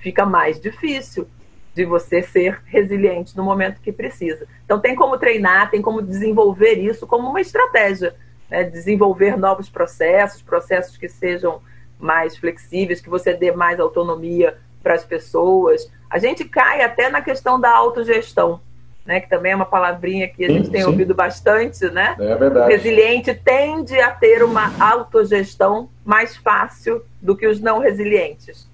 fica 0.01 0.25
mais 0.25 0.61
difícil 0.61 1.27
de 1.75 1.85
você 1.85 2.23
ser 2.23 2.63
resiliente 2.65 3.37
no 3.37 3.43
momento 3.43 3.81
que 3.81 3.93
precisa. 3.93 4.47
Então, 4.65 4.81
tem 4.81 4.95
como 4.95 5.19
treinar, 5.19 5.71
tem 5.71 5.83
como 5.83 6.01
desenvolver 6.01 6.75
isso 6.75 7.07
como 7.07 7.29
uma 7.29 7.41
estratégia, 7.41 8.15
né, 8.49 8.65
desenvolver 8.65 9.37
novos 9.37 9.69
processos, 9.69 10.41
processos 10.41 10.97
que 10.97 11.09
sejam 11.09 11.61
mais 11.99 12.37
flexíveis, 12.37 13.01
que 13.01 13.11
você 13.11 13.35
dê 13.35 13.51
mais 13.51 13.81
autonomia 13.81 14.57
para 14.83 14.95
as 14.95 15.05
pessoas. 15.05 15.91
A 16.09 16.19
gente 16.19 16.45
cai 16.45 16.83
até 16.83 17.11
na 17.11 17.21
questão 17.21 17.61
da 17.61 17.75
autogestão 17.75 18.61
né, 19.07 19.21
que 19.21 19.31
também 19.31 19.53
é 19.53 19.57
uma 19.57 19.65
palavrinha 19.65 20.29
que 20.29 20.45
a 20.45 20.51
gente 20.51 20.69
tem 20.69 20.83
sim. 20.83 20.87
ouvido 20.87 21.15
bastante, 21.15 21.89
né? 21.91 22.17
É 22.19 22.35
verdade. 22.35 22.67
O 22.67 22.77
resiliente 22.77 23.33
tende 23.33 23.99
a 24.01 24.11
ter 24.11 24.43
uma 24.43 24.73
autogestão 24.81 25.89
mais 26.05 26.37
fácil 26.37 27.03
do 27.23 27.37
que 27.37 27.47
os 27.47 27.61
não 27.61 27.79
resilientes. 27.79 28.69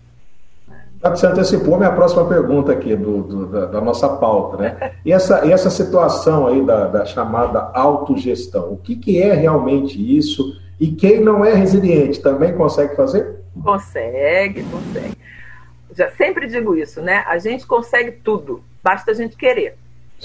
Você 1.02 1.26
antecipou 1.26 1.74
a 1.74 1.78
minha 1.78 1.92
próxima 1.92 2.24
pergunta 2.26 2.72
aqui 2.72 2.94
do, 2.94 3.22
do 3.22 3.46
da, 3.46 3.66
da, 3.66 3.80
nossa 3.80 4.08
pauta, 4.08 4.56
né? 4.56 4.92
E 5.04 5.12
essa, 5.12 5.44
e 5.44 5.50
essa 5.50 5.68
situação 5.68 6.46
aí 6.46 6.64
da, 6.64 6.86
da 6.86 7.04
chamada 7.04 7.70
autogestão, 7.74 8.72
o 8.72 8.76
que, 8.76 8.94
que 8.94 9.20
é 9.20 9.34
realmente 9.34 9.98
isso? 10.16 10.56
E 10.78 10.92
quem 10.92 11.20
não 11.20 11.44
é 11.44 11.54
resiliente 11.54 12.22
também 12.22 12.54
consegue 12.54 12.94
fazer? 12.94 13.40
Consegue, 13.62 14.62
consegue. 14.62 15.18
Já 15.94 16.08
sempre 16.10 16.46
digo 16.46 16.76
isso, 16.76 17.02
né? 17.02 17.24
A 17.26 17.36
gente 17.36 17.66
consegue 17.66 18.12
tudo, 18.12 18.62
basta 18.82 19.10
a 19.10 19.14
gente 19.14 19.36
querer 19.36 19.76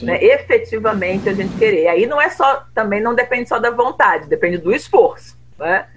né, 0.02 0.24
efetivamente 0.24 1.30
a 1.30 1.34
gente 1.34 1.58
querer. 1.58 1.88
Aí 1.88 2.06
não 2.06 2.22
é 2.22 2.30
só, 2.30 2.66
também 2.74 3.02
não 3.02 3.16
depende 3.16 3.50
só 3.50 3.60
da 3.60 3.72
vontade, 3.72 4.28
depende 4.28 4.58
do 4.58 4.72
esforço. 4.72 5.38
Né? 5.58 5.88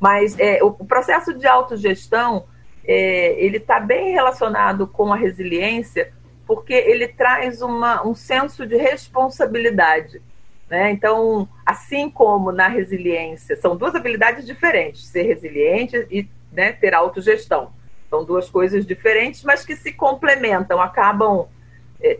Mas 0.00 0.38
é, 0.38 0.62
o, 0.62 0.68
o 0.68 0.84
processo 0.84 1.34
de 1.34 1.46
autogestão, 1.46 2.46
é, 2.84 3.34
ele 3.38 3.58
está 3.58 3.78
bem 3.80 4.12
relacionado 4.12 4.86
com 4.86 5.12
a 5.12 5.16
resiliência, 5.16 6.12
porque 6.46 6.72
ele 6.72 7.08
traz 7.08 7.62
uma, 7.62 8.06
um 8.06 8.14
senso 8.14 8.66
de 8.66 8.76
responsabilidade. 8.76 10.22
Né? 10.68 10.90
Então, 10.90 11.48
assim 11.64 12.10
como 12.10 12.50
na 12.50 12.68
resiliência, 12.68 13.56
são 13.56 13.76
duas 13.76 13.94
habilidades 13.94 14.46
diferentes, 14.46 15.06
ser 15.06 15.22
resiliente 15.22 16.06
e 16.10 16.28
né, 16.52 16.72
ter 16.72 16.94
autogestão. 16.94 17.72
São 18.08 18.24
duas 18.24 18.48
coisas 18.48 18.86
diferentes, 18.86 19.42
mas 19.42 19.64
que 19.64 19.74
se 19.76 19.92
complementam, 19.92 20.80
acabam 20.80 21.48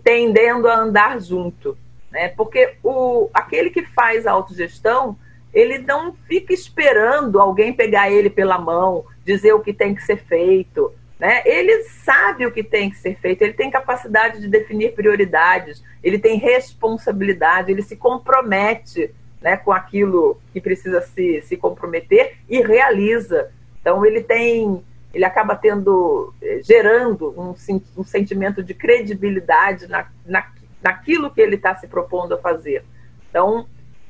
tendendo 0.02 0.68
a 0.68 0.76
andar 0.76 1.20
junto. 1.20 1.76
Né? 2.10 2.28
Porque 2.28 2.76
o, 2.82 3.28
aquele 3.34 3.70
que 3.70 3.82
faz 3.82 4.26
a 4.26 4.32
autogestão, 4.32 5.16
ele 5.52 5.78
não 5.78 6.14
fica 6.26 6.52
esperando 6.52 7.40
alguém 7.40 7.72
pegar 7.72 8.10
ele 8.10 8.30
pela 8.30 8.58
mão, 8.58 9.04
dizer 9.24 9.52
o 9.52 9.60
que 9.60 9.72
tem 9.72 9.94
que 9.94 10.02
ser 10.02 10.18
feito. 10.24 10.92
Né? 11.18 11.42
Ele 11.44 11.84
sabe 11.84 12.46
o 12.46 12.52
que 12.52 12.62
tem 12.62 12.90
que 12.90 12.98
ser 12.98 13.16
feito, 13.16 13.42
ele 13.42 13.52
tem 13.52 13.70
capacidade 13.70 14.40
de 14.40 14.48
definir 14.48 14.94
prioridades, 14.94 15.82
ele 16.02 16.18
tem 16.18 16.38
responsabilidade, 16.38 17.70
ele 17.70 17.82
se 17.82 17.96
compromete 17.96 19.14
né, 19.40 19.56
com 19.56 19.72
aquilo 19.72 20.40
que 20.52 20.60
precisa 20.60 21.02
se, 21.02 21.42
se 21.42 21.56
comprometer 21.56 22.36
e 22.48 22.60
realiza. 22.62 23.50
Então 23.80 24.04
ele 24.04 24.22
tem, 24.22 24.82
ele 25.14 25.24
acaba 25.24 25.54
tendo, 25.54 26.34
eh, 26.42 26.60
gerando 26.62 27.30
um, 27.40 27.54
um 27.96 28.04
sentimento 28.04 28.62
de 28.62 28.74
credibilidade 28.74 29.86
na, 29.86 30.08
na, 30.26 30.46
naquilo 30.82 31.30
que 31.30 31.40
ele 31.40 31.54
está 31.54 31.74
se 31.76 31.86
propondo 31.86 32.34
a 32.34 32.38
fazer. 32.38 32.84
Então, 33.30 33.66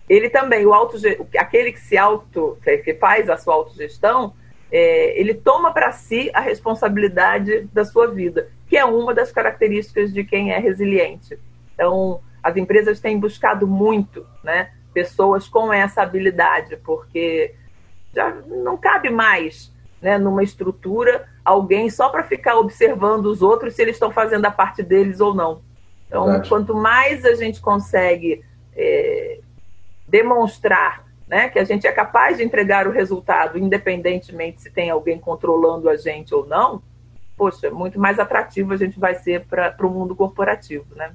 ele 0.09 0.31
também, 0.31 0.67
o 0.67 0.73
auto, 0.73 0.97
aquele 1.39 1.73
que 1.73 1.81
se 1.81 1.97
auto, 1.97 2.59
que 2.63 2.95
faz 2.95 3.29
a 3.29 3.37
sua 3.37 3.55
autogestão, 3.55 4.35
é, 4.73 5.19
ele 5.19 5.35
toma 5.35 5.73
para 5.73 5.93
si 5.93 6.31
a 6.35 6.41
responsabilidade 6.41 7.69
da 7.73 7.85
sua 7.85 8.09
vida, 8.09 8.49
que 8.67 8.77
é 8.77 8.85
uma 8.85 9.15
das 9.15 9.31
características 9.31 10.13
de 10.13 10.25
quem 10.25 10.53
é 10.53 10.59
resiliente. 10.59 11.39
Então, 11.75 12.21
as 12.43 12.57
empresas 12.57 12.99
têm 12.99 13.19
buscado 13.19 13.67
muito, 13.67 14.27
né, 14.43 14.71
pessoas 14.93 15.49
com 15.49 15.73
essa 15.73 16.03
habilidade, 16.03 16.77
porque 16.79 17.55
já 18.15 18.31
não 18.47 18.77
cabe 18.77 19.11
mais, 19.11 19.73
né, 20.05 20.19
numa 20.19 20.43
estrutura 20.43 21.27
alguém 21.43 21.89
só 21.89 22.11
para 22.11 22.23
ficar 22.23 22.59
observando 22.59 23.25
os 23.25 23.41
outros 23.41 23.75
se 23.75 23.81
eles 23.81 23.97
estão 23.97 24.11
fazendo 24.11 24.45
a 24.45 24.51
parte 24.51 24.83
deles 24.83 25.19
ou 25.19 25.35
não. 25.35 25.63
Então, 26.07 26.27
Verdade. 26.27 26.49
quanto 26.51 26.75
mais 26.75 27.25
a 27.25 27.35
gente 27.35 27.59
consegue 27.59 28.45
é, 28.77 29.41
demonstrar 30.07 31.07
né, 31.27 31.49
que 31.49 31.59
a 31.59 31.65
gente 31.65 31.87
é 31.87 31.93
capaz 31.93 32.37
de 32.37 32.45
entregar 32.45 32.87
o 32.87 32.91
resultado, 32.91 33.59
independentemente 33.59 34.61
se 34.61 34.71
tem 34.71 34.91
alguém 34.91 35.19
controlando 35.19 35.89
a 35.89 35.97
gente 35.97 36.35
ou 36.35 36.47
não, 36.47 36.83
poxa, 37.35 37.71
muito 37.71 37.99
mais 37.99 38.19
atrativo 38.19 38.75
a 38.75 38.77
gente 38.77 39.01
vai 39.01 39.15
ser 39.15 39.47
para 39.47 39.75
o 39.81 39.89
mundo 39.89 40.15
corporativo, 40.15 40.85
né? 40.95 41.13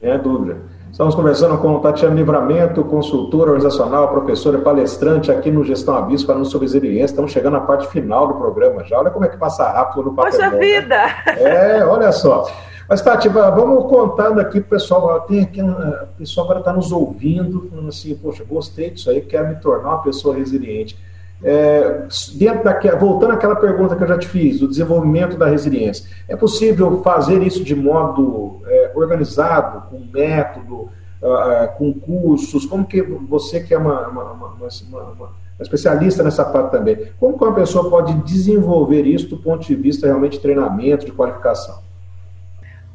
É 0.00 0.16
dúvida. 0.16 0.62
Estamos 0.94 1.16
conversando 1.16 1.58
com 1.58 1.80
Tatiana 1.80 2.14
Livramento, 2.14 2.84
consultora 2.84 3.50
organizacional, 3.50 4.10
professora 4.10 4.58
e 4.58 4.60
palestrante 4.60 5.28
aqui 5.28 5.50
no 5.50 5.64
Gestão 5.64 5.96
Aviso, 5.96 6.24
falando 6.24 6.44
sobre 6.44 6.66
resiliência. 6.66 7.06
Estamos 7.06 7.32
chegando 7.32 7.54
na 7.54 7.62
parte 7.62 7.88
final 7.88 8.28
do 8.28 8.34
programa 8.34 8.84
já. 8.84 9.00
Olha 9.00 9.10
como 9.10 9.24
é 9.24 9.28
que 9.28 9.36
passa 9.36 9.68
rápido 9.68 10.04
no 10.04 10.14
papel. 10.14 10.30
Poxa 10.30 10.50
bom, 10.50 10.56
né? 10.56 10.60
vida! 10.60 10.96
Né? 10.96 11.78
É, 11.78 11.84
olha 11.84 12.12
só. 12.12 12.48
Mas, 12.88 13.02
Tati, 13.02 13.28
vamos 13.28 13.90
contando 13.90 14.40
aqui 14.40 14.60
para 14.60 14.68
o 14.68 14.70
pessoal. 14.78 15.20
Tem 15.22 15.40
aqui, 15.40 15.60
o 15.60 16.16
pessoal 16.16 16.44
agora 16.44 16.60
está 16.60 16.72
nos 16.72 16.92
ouvindo, 16.92 17.66
falando 17.68 17.88
assim, 17.88 18.14
poxa, 18.14 18.44
gostei 18.48 18.90
disso 18.90 19.10
aí, 19.10 19.20
quero 19.20 19.48
me 19.48 19.56
tornar 19.56 19.88
uma 19.88 20.02
pessoa 20.04 20.36
resiliente. 20.36 20.96
É, 21.42 22.04
dentro 22.36 22.62
daquela, 22.62 22.96
voltando 22.96 23.32
àquela 23.32 23.56
pergunta 23.56 23.96
que 23.96 24.02
eu 24.04 24.08
já 24.08 24.16
te 24.16 24.28
fiz, 24.28 24.60
do 24.60 24.68
desenvolvimento 24.68 25.36
da 25.36 25.46
resiliência, 25.46 26.08
é 26.28 26.36
possível 26.36 27.02
fazer 27.02 27.42
isso 27.42 27.64
de 27.64 27.74
modo 27.74 28.62
organizado, 28.94 29.88
com 29.88 30.00
método, 30.12 30.90
uh, 31.22 31.76
com 31.76 31.92
cursos? 31.92 32.66
Como 32.66 32.84
que 32.84 33.02
você 33.02 33.60
que 33.60 33.74
é 33.74 33.78
uma, 33.78 34.08
uma, 34.08 34.32
uma, 34.32 34.68
uma, 34.88 35.44
especialista 35.60 36.22
nessa 36.22 36.44
parte 36.44 36.72
também, 36.72 37.12
como 37.18 37.38
que 37.38 37.44
uma 37.44 37.54
pessoa 37.54 37.88
pode 37.88 38.14
desenvolver 38.22 39.02
isso 39.02 39.28
do 39.28 39.36
ponto 39.36 39.66
de 39.66 39.74
vista 39.74 40.06
realmente 40.06 40.32
de 40.32 40.40
treinamento, 40.40 41.06
de 41.06 41.12
qualificação? 41.12 41.82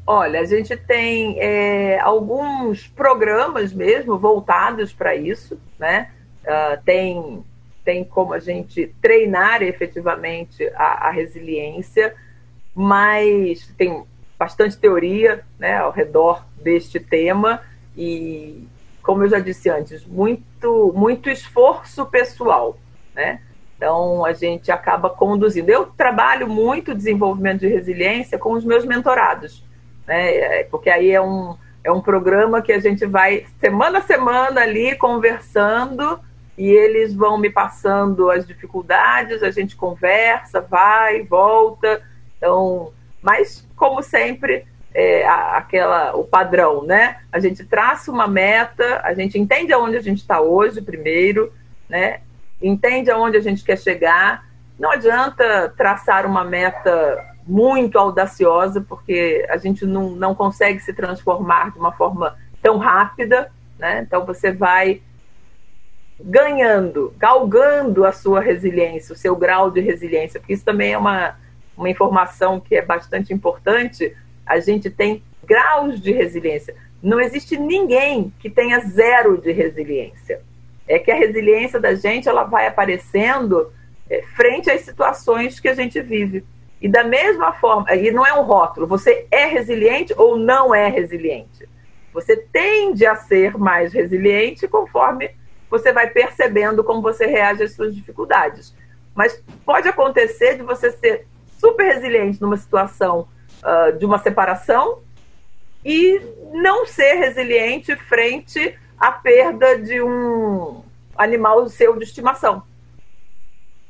Olha, 0.05 0.41
a 0.41 0.45
gente 0.45 0.75
tem 0.75 1.39
é, 1.39 1.99
alguns 1.99 2.88
programas 2.88 3.71
mesmo 3.71 4.17
voltados 4.17 4.91
para 4.91 5.15
isso, 5.15 5.59
né? 5.77 6.09
Uh, 6.43 6.83
tem, 6.83 7.45
tem 7.85 8.03
como 8.03 8.33
a 8.33 8.39
gente 8.39 8.93
treinar 8.99 9.62
efetivamente 9.62 10.67
a, 10.75 11.09
a, 11.09 11.12
resiliência, 11.12 12.15
mas 12.73 13.67
tem 13.77 14.03
bastante 14.39 14.78
teoria 14.78 15.43
né, 15.60 15.78
ao 15.78 15.91
redor 15.91 16.45
deste 16.56 16.99
tema 16.99 17.62
e, 17.95 18.65
como 19.04 19.23
eu 19.23 19.30
já 19.30 19.39
disse 19.39 19.69
antes, 19.69 20.06
muito, 20.06 20.93
muito 20.95 21.30
esforço 21.30 22.06
pessoal, 22.06 22.80
né? 23.13 23.41
Então, 23.75 24.25
a 24.25 24.34
gente 24.34 24.71
acaba 24.71 25.10
conduzindo. 25.10 25.69
Eu 25.69 25.86
trabalho 25.86 26.47
muito 26.47 26.95
desenvolvimento 26.95 27.62
de 27.62 27.67
resiliência 27.67 28.38
com 28.38 28.54
os 28.54 28.65
meus 28.65 28.86
mentorados 28.86 29.63
né? 30.10 30.36
É, 30.36 30.63
porque 30.63 30.89
aí 30.89 31.12
é 31.12 31.21
um, 31.21 31.56
é 31.84 31.91
um 31.91 32.02
programa 32.02 32.63
que 32.63 32.73
a 32.73 32.80
gente 32.80 33.06
vai 33.06 33.45
semana 33.60 33.99
a 33.99 34.02
semana 34.02 34.62
ali 34.62 34.95
conversando 34.95 36.19
e 36.58 36.67
eles 36.67 37.13
vão 37.13 37.38
me 37.38 37.49
passando 37.49 38.30
as 38.30 38.45
dificuldades, 38.45 39.43
a 39.43 39.52
gente 39.52 39.78
conversa, 39.78 40.60
vai, 40.60 41.21
volta. 41.23 42.02
Então, 42.36 42.91
mas 43.21 43.67
como 43.75 44.01
sempre, 44.01 44.65
é, 44.93 45.27
aquela 45.27 46.15
o 46.15 46.23
padrão, 46.23 46.84
né? 46.84 47.17
A 47.32 47.39
gente 47.39 47.63
traça 47.65 48.12
uma 48.12 48.27
meta, 48.27 49.01
a 49.03 49.13
gente 49.13 49.38
entende 49.38 49.71
aonde 49.71 49.97
a 49.97 50.01
gente 50.01 50.19
está 50.19 50.41
hoje 50.41 50.82
primeiro, 50.82 51.51
né? 51.88 52.21
Entende 52.62 53.10
aonde 53.10 53.38
a 53.38 53.41
gente 53.41 53.63
quer 53.63 53.77
chegar. 53.77 54.45
Não 54.77 54.91
adianta 54.91 55.73
traçar 55.77 56.25
uma 56.25 56.43
meta 56.43 57.25
muito 57.45 57.97
audaciosa, 57.97 58.82
porque 58.82 59.45
a 59.49 59.58
gente 59.58 59.86
não, 59.86 60.12
não 60.12 60.36
consegue 60.36 60.79
se 60.79 60.93
transformar 60.93 61.71
de 61.71 61.79
uma 61.79 61.91
forma 61.91 62.38
tão 62.62 62.77
rápida, 62.77 63.51
né? 63.77 64.01
Então 64.05 64.25
você 64.25 64.51
vai 64.51 65.01
ganhando, 66.21 67.13
galgando 67.17 68.05
a 68.05 68.12
sua 68.12 68.41
resiliência, 68.41 69.13
o 69.13 69.17
seu 69.17 69.36
grau 69.36 69.71
de 69.71 69.79
resiliência, 69.79 70.39
porque 70.39 70.53
isso 70.53 70.65
também 70.65 70.93
é 70.93 70.97
uma, 70.97 71.36
uma 71.79 71.89
informação 71.89 72.59
que 72.59 72.75
é 72.75 72.81
bastante 72.81 73.33
importante. 73.33 74.15
A 74.45 74.59
gente 74.59 74.89
tem 74.89 75.23
graus 75.45 76.01
de 76.01 76.11
resiliência. 76.11 76.75
Não 77.01 77.19
existe 77.21 77.57
ninguém 77.57 78.33
que 78.39 78.49
tenha 78.49 78.79
zero 78.81 79.37
de 79.37 79.51
resiliência. 79.53 80.41
É 80.85 80.99
que 80.99 81.09
a 81.09 81.15
resiliência 81.15 81.79
da 81.79 81.95
gente 81.95 82.27
ela 82.27 82.43
vai 82.43 82.67
aparecendo 82.67 83.71
é, 84.09 84.21
frente 84.35 84.69
às 84.69 84.81
situações 84.81 85.59
que 85.59 85.69
a 85.69 85.73
gente 85.73 86.01
vive. 86.01 86.43
E 86.81 86.89
da 86.89 87.03
mesma 87.03 87.53
forma, 87.53 87.93
e 87.95 88.11
não 88.11 88.25
é 88.25 88.33
um 88.33 88.43
rótulo, 88.43 88.85
você 88.85 89.25
é 89.31 89.45
resiliente 89.45 90.13
ou 90.17 90.37
não 90.37 90.75
é 90.75 90.89
resiliente. 90.89 91.67
Você 92.13 92.35
tende 92.35 93.05
a 93.05 93.15
ser 93.15 93.57
mais 93.57 93.93
resiliente 93.93 94.67
conforme 94.67 95.31
você 95.69 95.93
vai 95.93 96.09
percebendo 96.09 96.83
como 96.83 97.01
você 97.01 97.25
reage 97.25 97.63
às 97.63 97.73
suas 97.73 97.95
dificuldades. 97.95 98.73
Mas 99.13 99.41
pode 99.65 99.87
acontecer 99.87 100.55
de 100.55 100.63
você 100.63 100.91
ser 100.91 101.27
super 101.59 101.93
resiliente 101.93 102.41
numa 102.41 102.57
situação 102.57 103.27
uh, 103.63 103.97
de 103.97 104.05
uma 104.05 104.17
separação 104.17 104.99
e 105.83 106.21
não 106.53 106.85
ser 106.85 107.15
resiliente 107.15 107.95
frente 107.95 108.77
à 108.97 109.11
perda 109.11 109.77
de 109.77 110.01
um 110.01 110.83
animal 111.17 111.67
seu 111.67 111.97
de 111.97 112.03
estimação. 112.03 112.63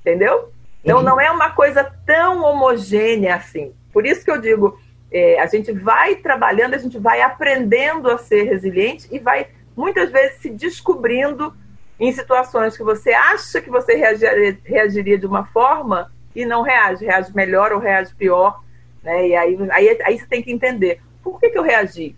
Entendeu? 0.01 0.51
Então, 0.83 1.01
não 1.01 1.19
é 1.19 1.29
uma 1.29 1.51
coisa 1.51 1.83
tão 2.05 2.43
homogênea 2.43 3.35
assim. 3.35 3.73
Por 3.91 4.05
isso 4.05 4.23
que 4.23 4.31
eu 4.31 4.39
digo, 4.39 4.79
é, 5.11 5.39
a 5.39 5.45
gente 5.45 5.71
vai 5.71 6.15
trabalhando, 6.15 6.73
a 6.73 6.77
gente 6.77 6.97
vai 6.97 7.21
aprendendo 7.21 8.09
a 8.09 8.17
ser 8.17 8.43
resiliente 8.43 9.07
e 9.11 9.19
vai, 9.19 9.47
muitas 9.75 10.11
vezes, 10.11 10.39
se 10.39 10.49
descobrindo 10.49 11.53
em 11.99 12.11
situações 12.13 12.77
que 12.77 12.83
você 12.83 13.11
acha 13.11 13.59
que 13.59 13.69
você 13.69 13.95
reagiria, 13.95 14.57
reagiria 14.63 15.17
de 15.17 15.25
uma 15.25 15.45
forma 15.47 16.11
e 16.35 16.45
não 16.45 16.61
reage, 16.61 17.05
reage 17.05 17.35
melhor 17.35 17.71
ou 17.71 17.79
reage 17.79 18.13
pior. 18.15 18.63
Né? 19.03 19.29
E 19.29 19.35
aí, 19.35 19.57
aí, 19.71 19.99
aí 20.03 20.19
você 20.19 20.25
tem 20.25 20.41
que 20.41 20.51
entender, 20.51 21.01
por 21.23 21.39
que, 21.39 21.49
que 21.49 21.57
eu 21.57 21.63
reagi? 21.63 22.15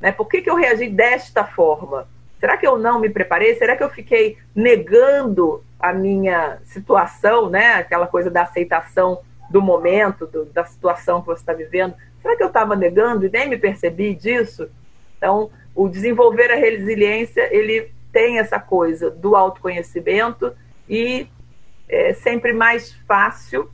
Né? 0.00 0.12
Por 0.12 0.28
que, 0.28 0.42
que 0.42 0.50
eu 0.50 0.56
reagi 0.56 0.88
desta 0.88 1.44
forma? 1.44 2.08
Será 2.40 2.56
que 2.56 2.66
eu 2.66 2.76
não 2.76 2.98
me 2.98 3.08
preparei? 3.08 3.54
Será 3.54 3.76
que 3.76 3.84
eu 3.84 3.90
fiquei 3.90 4.36
negando 4.54 5.62
a 5.78 5.92
minha 5.92 6.58
situação, 6.64 7.50
né? 7.50 7.74
Aquela 7.74 8.06
coisa 8.06 8.30
da 8.30 8.42
aceitação 8.42 9.20
do 9.50 9.60
momento, 9.60 10.26
do, 10.26 10.44
da 10.46 10.64
situação 10.64 11.20
que 11.20 11.26
você 11.26 11.42
está 11.42 11.52
vivendo. 11.52 11.94
Será 12.22 12.36
que 12.36 12.42
eu 12.42 12.46
estava 12.46 12.76
negando 12.76 13.26
e 13.26 13.30
nem 13.30 13.48
me 13.48 13.58
percebi 13.58 14.14
disso? 14.14 14.70
Então, 15.18 15.50
o 15.74 15.88
desenvolver 15.88 16.50
a 16.52 16.56
resiliência, 16.56 17.48
ele 17.54 17.92
tem 18.12 18.38
essa 18.38 18.60
coisa 18.60 19.10
do 19.10 19.34
autoconhecimento 19.34 20.52
e 20.88 21.26
é 21.92 22.14
sempre 22.14 22.54
mais 22.54 22.92
fácil, 23.06 23.70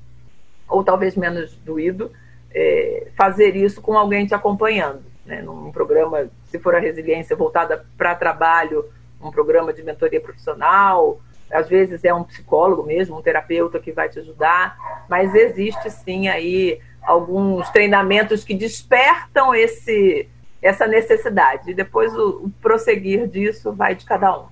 ou 0.68 0.82
talvez 0.82 1.14
menos 1.14 1.54
doído, 1.58 2.10
é, 2.52 3.06
fazer 3.16 3.54
isso 3.54 3.80
com 3.80 3.96
alguém 3.96 4.26
te 4.26 4.34
acompanhando. 4.34 5.02
Né? 5.24 5.40
Num 5.40 5.70
programa, 5.70 6.28
se 6.46 6.58
for 6.58 6.74
a 6.74 6.80
resiliência 6.80 7.36
voltada 7.36 7.86
para 7.96 8.14
trabalho, 8.16 8.84
um 9.22 9.30
programa 9.30 9.72
de 9.72 9.82
mentoria 9.82 10.20
profissional, 10.20 11.20
às 11.50 11.68
vezes 11.68 12.04
é 12.04 12.12
um 12.12 12.24
psicólogo 12.24 12.82
mesmo, 12.82 13.16
um 13.16 13.22
terapeuta 13.22 13.78
que 13.78 13.92
vai 13.92 14.08
te 14.08 14.18
ajudar, 14.18 14.76
mas 15.08 15.34
existe 15.34 15.90
sim 15.90 16.28
aí 16.28 16.80
alguns 17.02 17.70
treinamentos 17.70 18.44
que 18.44 18.54
despertam 18.54 19.54
esse, 19.54 20.28
essa 20.60 20.86
necessidade. 20.86 21.70
E 21.70 21.74
depois 21.74 22.12
o, 22.14 22.46
o 22.46 22.50
prosseguir 22.60 23.28
disso 23.28 23.72
vai 23.72 23.94
de 23.94 24.04
cada 24.04 24.40
um. 24.40 24.46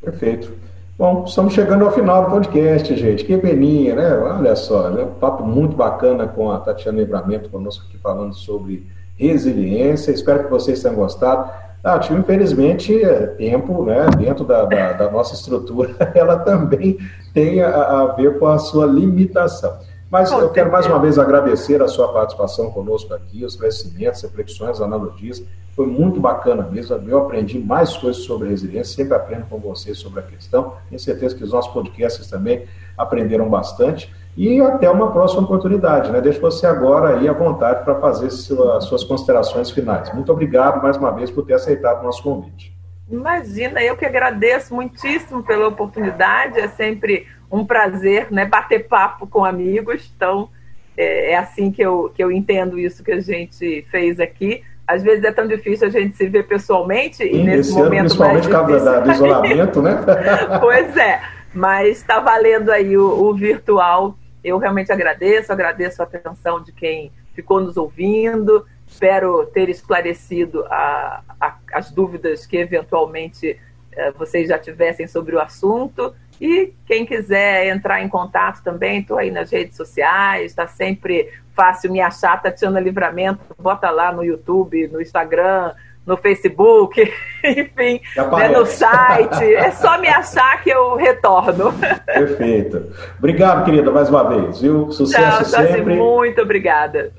Perfeito. 0.00 0.75
Bom, 0.98 1.24
estamos 1.26 1.52
chegando 1.52 1.84
ao 1.84 1.92
final 1.92 2.24
do 2.24 2.30
podcast, 2.30 2.96
gente. 2.96 3.22
Que 3.22 3.36
peninha, 3.36 3.94
né? 3.94 4.16
Olha 4.16 4.56
só, 4.56 4.88
né? 4.88 5.02
um 5.02 5.12
papo 5.12 5.44
muito 5.44 5.76
bacana 5.76 6.26
com 6.26 6.50
a 6.50 6.58
Tatiana 6.58 7.00
Livramento 7.00 7.50
conosco 7.50 7.84
aqui 7.86 7.98
falando 7.98 8.34
sobre 8.34 8.86
resiliência. 9.14 10.10
Espero 10.10 10.44
que 10.44 10.50
vocês 10.50 10.82
tenham 10.82 10.96
gostado. 10.96 11.50
Tati, 11.82 12.14
infelizmente, 12.14 12.98
é 13.04 13.26
tempo, 13.26 13.84
né, 13.84 14.06
dentro 14.16 14.42
da, 14.46 14.64
da, 14.64 14.92
da, 14.94 15.10
nossa 15.10 15.34
estrutura, 15.34 15.94
ela 16.16 16.38
também 16.38 16.96
tem 17.34 17.62
a, 17.62 17.68
a 17.68 18.06
ver 18.14 18.38
com 18.38 18.46
a 18.46 18.56
sua 18.56 18.86
limitação. 18.86 19.76
Mas 20.10 20.30
eu 20.30 20.50
quero 20.50 20.70
mais 20.70 20.86
uma 20.86 21.00
vez 21.00 21.18
agradecer 21.18 21.82
a 21.82 21.88
sua 21.88 22.12
participação 22.12 22.70
conosco 22.70 23.12
aqui, 23.12 23.44
os 23.44 23.56
conhecimentos, 23.56 24.22
reflexões, 24.22 24.80
analogias. 24.80 25.42
Foi 25.74 25.86
muito 25.86 26.20
bacana 26.20 26.62
mesmo. 26.62 26.96
Eu 27.08 27.18
aprendi 27.18 27.58
mais 27.58 27.96
coisas 27.96 28.22
sobre 28.22 28.48
resiliência, 28.48 28.94
sempre 28.96 29.14
aprendo 29.14 29.46
com 29.46 29.58
vocês 29.58 29.98
sobre 29.98 30.20
a 30.20 30.22
questão. 30.22 30.74
Tenho 30.88 31.00
certeza 31.00 31.34
que 31.34 31.42
os 31.42 31.52
nossos 31.52 31.72
podcasts 31.72 32.28
também 32.28 32.66
aprenderam 32.96 33.50
bastante. 33.50 34.14
E 34.36 34.60
até 34.60 34.88
uma 34.88 35.10
próxima 35.10 35.42
oportunidade. 35.42 36.10
Né? 36.12 36.20
Deixo 36.20 36.40
você 36.40 36.66
agora 36.66 37.18
aí 37.18 37.28
à 37.28 37.32
vontade 37.32 37.84
para 37.84 37.96
fazer 37.96 38.30
sua, 38.30 38.80
suas 38.80 39.02
considerações 39.02 39.70
finais. 39.70 40.12
Muito 40.14 40.30
obrigado 40.30 40.80
mais 40.82 40.96
uma 40.96 41.10
vez 41.10 41.30
por 41.30 41.44
ter 41.44 41.54
aceitado 41.54 42.00
o 42.00 42.04
nosso 42.04 42.22
convite. 42.22 42.76
Imagina, 43.10 43.82
eu 43.82 43.96
que 43.96 44.04
agradeço 44.04 44.74
muitíssimo 44.74 45.42
pela 45.42 45.68
oportunidade. 45.68 46.58
É 46.58 46.68
sempre 46.68 47.26
um 47.50 47.64
prazer, 47.64 48.28
né, 48.30 48.44
bater 48.44 48.86
papo 48.86 49.26
com 49.26 49.44
amigos. 49.44 50.10
Então, 50.16 50.48
é, 50.96 51.32
é, 51.32 51.36
assim 51.36 51.70
que 51.70 51.82
eu, 51.82 52.10
que 52.14 52.22
eu 52.22 52.32
entendo 52.32 52.78
isso 52.78 53.04
que 53.04 53.12
a 53.12 53.20
gente 53.20 53.86
fez 53.90 54.18
aqui. 54.18 54.62
Às 54.86 55.02
vezes 55.02 55.24
é 55.24 55.32
tão 55.32 55.46
difícil 55.46 55.88
a 55.88 55.90
gente 55.90 56.16
se 56.16 56.26
ver 56.28 56.46
pessoalmente 56.46 57.22
e, 57.22 57.36
e 57.36 57.44
nesse 57.44 57.72
momento 57.72 57.92
ano, 57.92 58.00
principalmente 58.00 58.42
por 58.44 58.52
causa 58.52 59.00
do 59.00 59.12
isolamento, 59.12 59.82
né? 59.82 59.96
pois 60.60 60.96
é, 60.96 61.20
mas 61.52 61.98
está 61.98 62.20
valendo 62.20 62.70
aí 62.70 62.96
o, 62.96 63.04
o 63.04 63.34
virtual. 63.34 64.16
Eu 64.44 64.58
realmente 64.58 64.92
agradeço, 64.92 65.52
agradeço 65.52 66.00
a 66.00 66.04
atenção 66.04 66.62
de 66.62 66.70
quem 66.70 67.10
ficou 67.34 67.60
nos 67.60 67.76
ouvindo. 67.76 68.64
Espero 68.86 69.44
ter 69.46 69.68
esclarecido 69.68 70.64
a, 70.66 71.20
a, 71.40 71.56
as 71.74 71.90
dúvidas 71.90 72.46
que 72.46 72.56
eventualmente 72.56 73.58
eh, 73.92 74.12
vocês 74.12 74.48
já 74.48 74.58
tivessem 74.58 75.08
sobre 75.08 75.34
o 75.34 75.40
assunto. 75.40 76.14
E 76.40 76.72
quem 76.86 77.06
quiser 77.06 77.68
entrar 77.68 78.02
em 78.02 78.08
contato 78.08 78.62
também, 78.62 79.00
estou 79.00 79.18
aí 79.18 79.30
nas 79.30 79.50
redes 79.50 79.76
sociais, 79.76 80.46
está 80.46 80.66
sempre 80.66 81.32
fácil 81.54 81.90
me 81.90 82.00
achar, 82.00 82.40
Tatiana 82.40 82.78
Livramento, 82.78 83.40
bota 83.58 83.90
lá 83.90 84.12
no 84.12 84.22
YouTube, 84.22 84.88
no 84.88 85.00
Instagram, 85.00 85.72
no 86.06 86.16
Facebook, 86.16 87.00
enfim, 87.42 88.00
né, 88.16 88.48
no 88.48 88.64
site. 88.66 89.54
É 89.54 89.70
só 89.72 89.98
me 89.98 90.08
achar 90.08 90.62
que 90.62 90.70
eu 90.70 90.94
retorno. 90.94 91.72
Perfeito. 92.06 92.92
Obrigado, 93.18 93.64
querida, 93.64 93.90
mais 93.90 94.08
uma 94.08 94.22
vez, 94.28 94.60
viu? 94.60 94.92
Sucesso 94.92 95.50
Tchau, 95.50 95.62
sempre. 95.62 95.96
Muito 95.96 96.42
obrigada. 96.42 97.10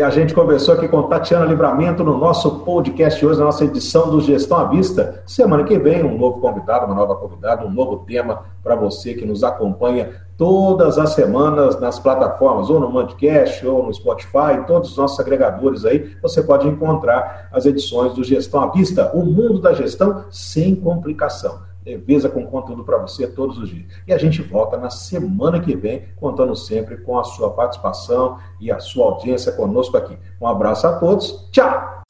A 0.00 0.08
gente 0.08 0.32
conversou 0.32 0.72
aqui 0.72 0.88
com 0.88 1.02
Tatiana 1.02 1.44
Livramento 1.44 2.02
no 2.02 2.16
nosso 2.16 2.60
podcast 2.60 3.24
hoje, 3.26 3.38
na 3.38 3.44
nossa 3.44 3.66
edição 3.66 4.10
do 4.10 4.22
Gestão 4.22 4.56
à 4.56 4.64
Vista. 4.64 5.22
Semana 5.26 5.64
que 5.64 5.78
vem, 5.78 6.02
um 6.02 6.16
novo 6.16 6.40
convidado, 6.40 6.86
uma 6.86 6.94
nova 6.94 7.14
convidada, 7.14 7.66
um 7.66 7.70
novo 7.70 7.98
tema 7.98 8.42
para 8.62 8.74
você 8.74 9.12
que 9.12 9.26
nos 9.26 9.44
acompanha 9.44 10.22
todas 10.38 10.96
as 10.96 11.10
semanas 11.10 11.78
nas 11.78 11.98
plataformas, 11.98 12.70
ou 12.70 12.80
no 12.80 12.90
Mandcast, 12.90 13.66
ou 13.66 13.84
no 13.84 13.92
Spotify, 13.92 14.64
todos 14.66 14.92
os 14.92 14.96
nossos 14.96 15.20
agregadores 15.20 15.84
aí, 15.84 16.16
você 16.22 16.42
pode 16.42 16.66
encontrar 16.66 17.50
as 17.52 17.66
edições 17.66 18.14
do 18.14 18.24
Gestão 18.24 18.62
à 18.62 18.68
Vista, 18.68 19.10
o 19.12 19.26
mundo 19.26 19.60
da 19.60 19.74
gestão 19.74 20.24
sem 20.30 20.74
complicação 20.74 21.70
leveza 21.84 22.28
com 22.28 22.46
conteúdo 22.46 22.84
para 22.84 22.98
você 22.98 23.26
todos 23.26 23.58
os 23.58 23.68
dias. 23.68 23.86
E 24.06 24.12
a 24.12 24.18
gente 24.18 24.42
volta 24.42 24.76
na 24.76 24.90
semana 24.90 25.60
que 25.60 25.74
vem, 25.74 26.04
contando 26.16 26.54
sempre 26.54 26.96
com 26.98 27.18
a 27.18 27.24
sua 27.24 27.50
participação 27.50 28.38
e 28.60 28.70
a 28.70 28.78
sua 28.78 29.06
audiência 29.06 29.52
conosco 29.52 29.96
aqui. 29.96 30.16
Um 30.40 30.46
abraço 30.46 30.86
a 30.86 30.98
todos, 30.98 31.48
tchau! 31.50 32.02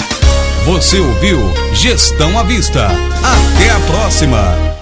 Você 0.64 1.01
ouviu 1.01 1.39
Gestão 1.75 2.39
à 2.39 2.45
Vista. 2.45 2.87
Até 2.87 3.70
a 3.70 3.81
próxima! 3.91 4.82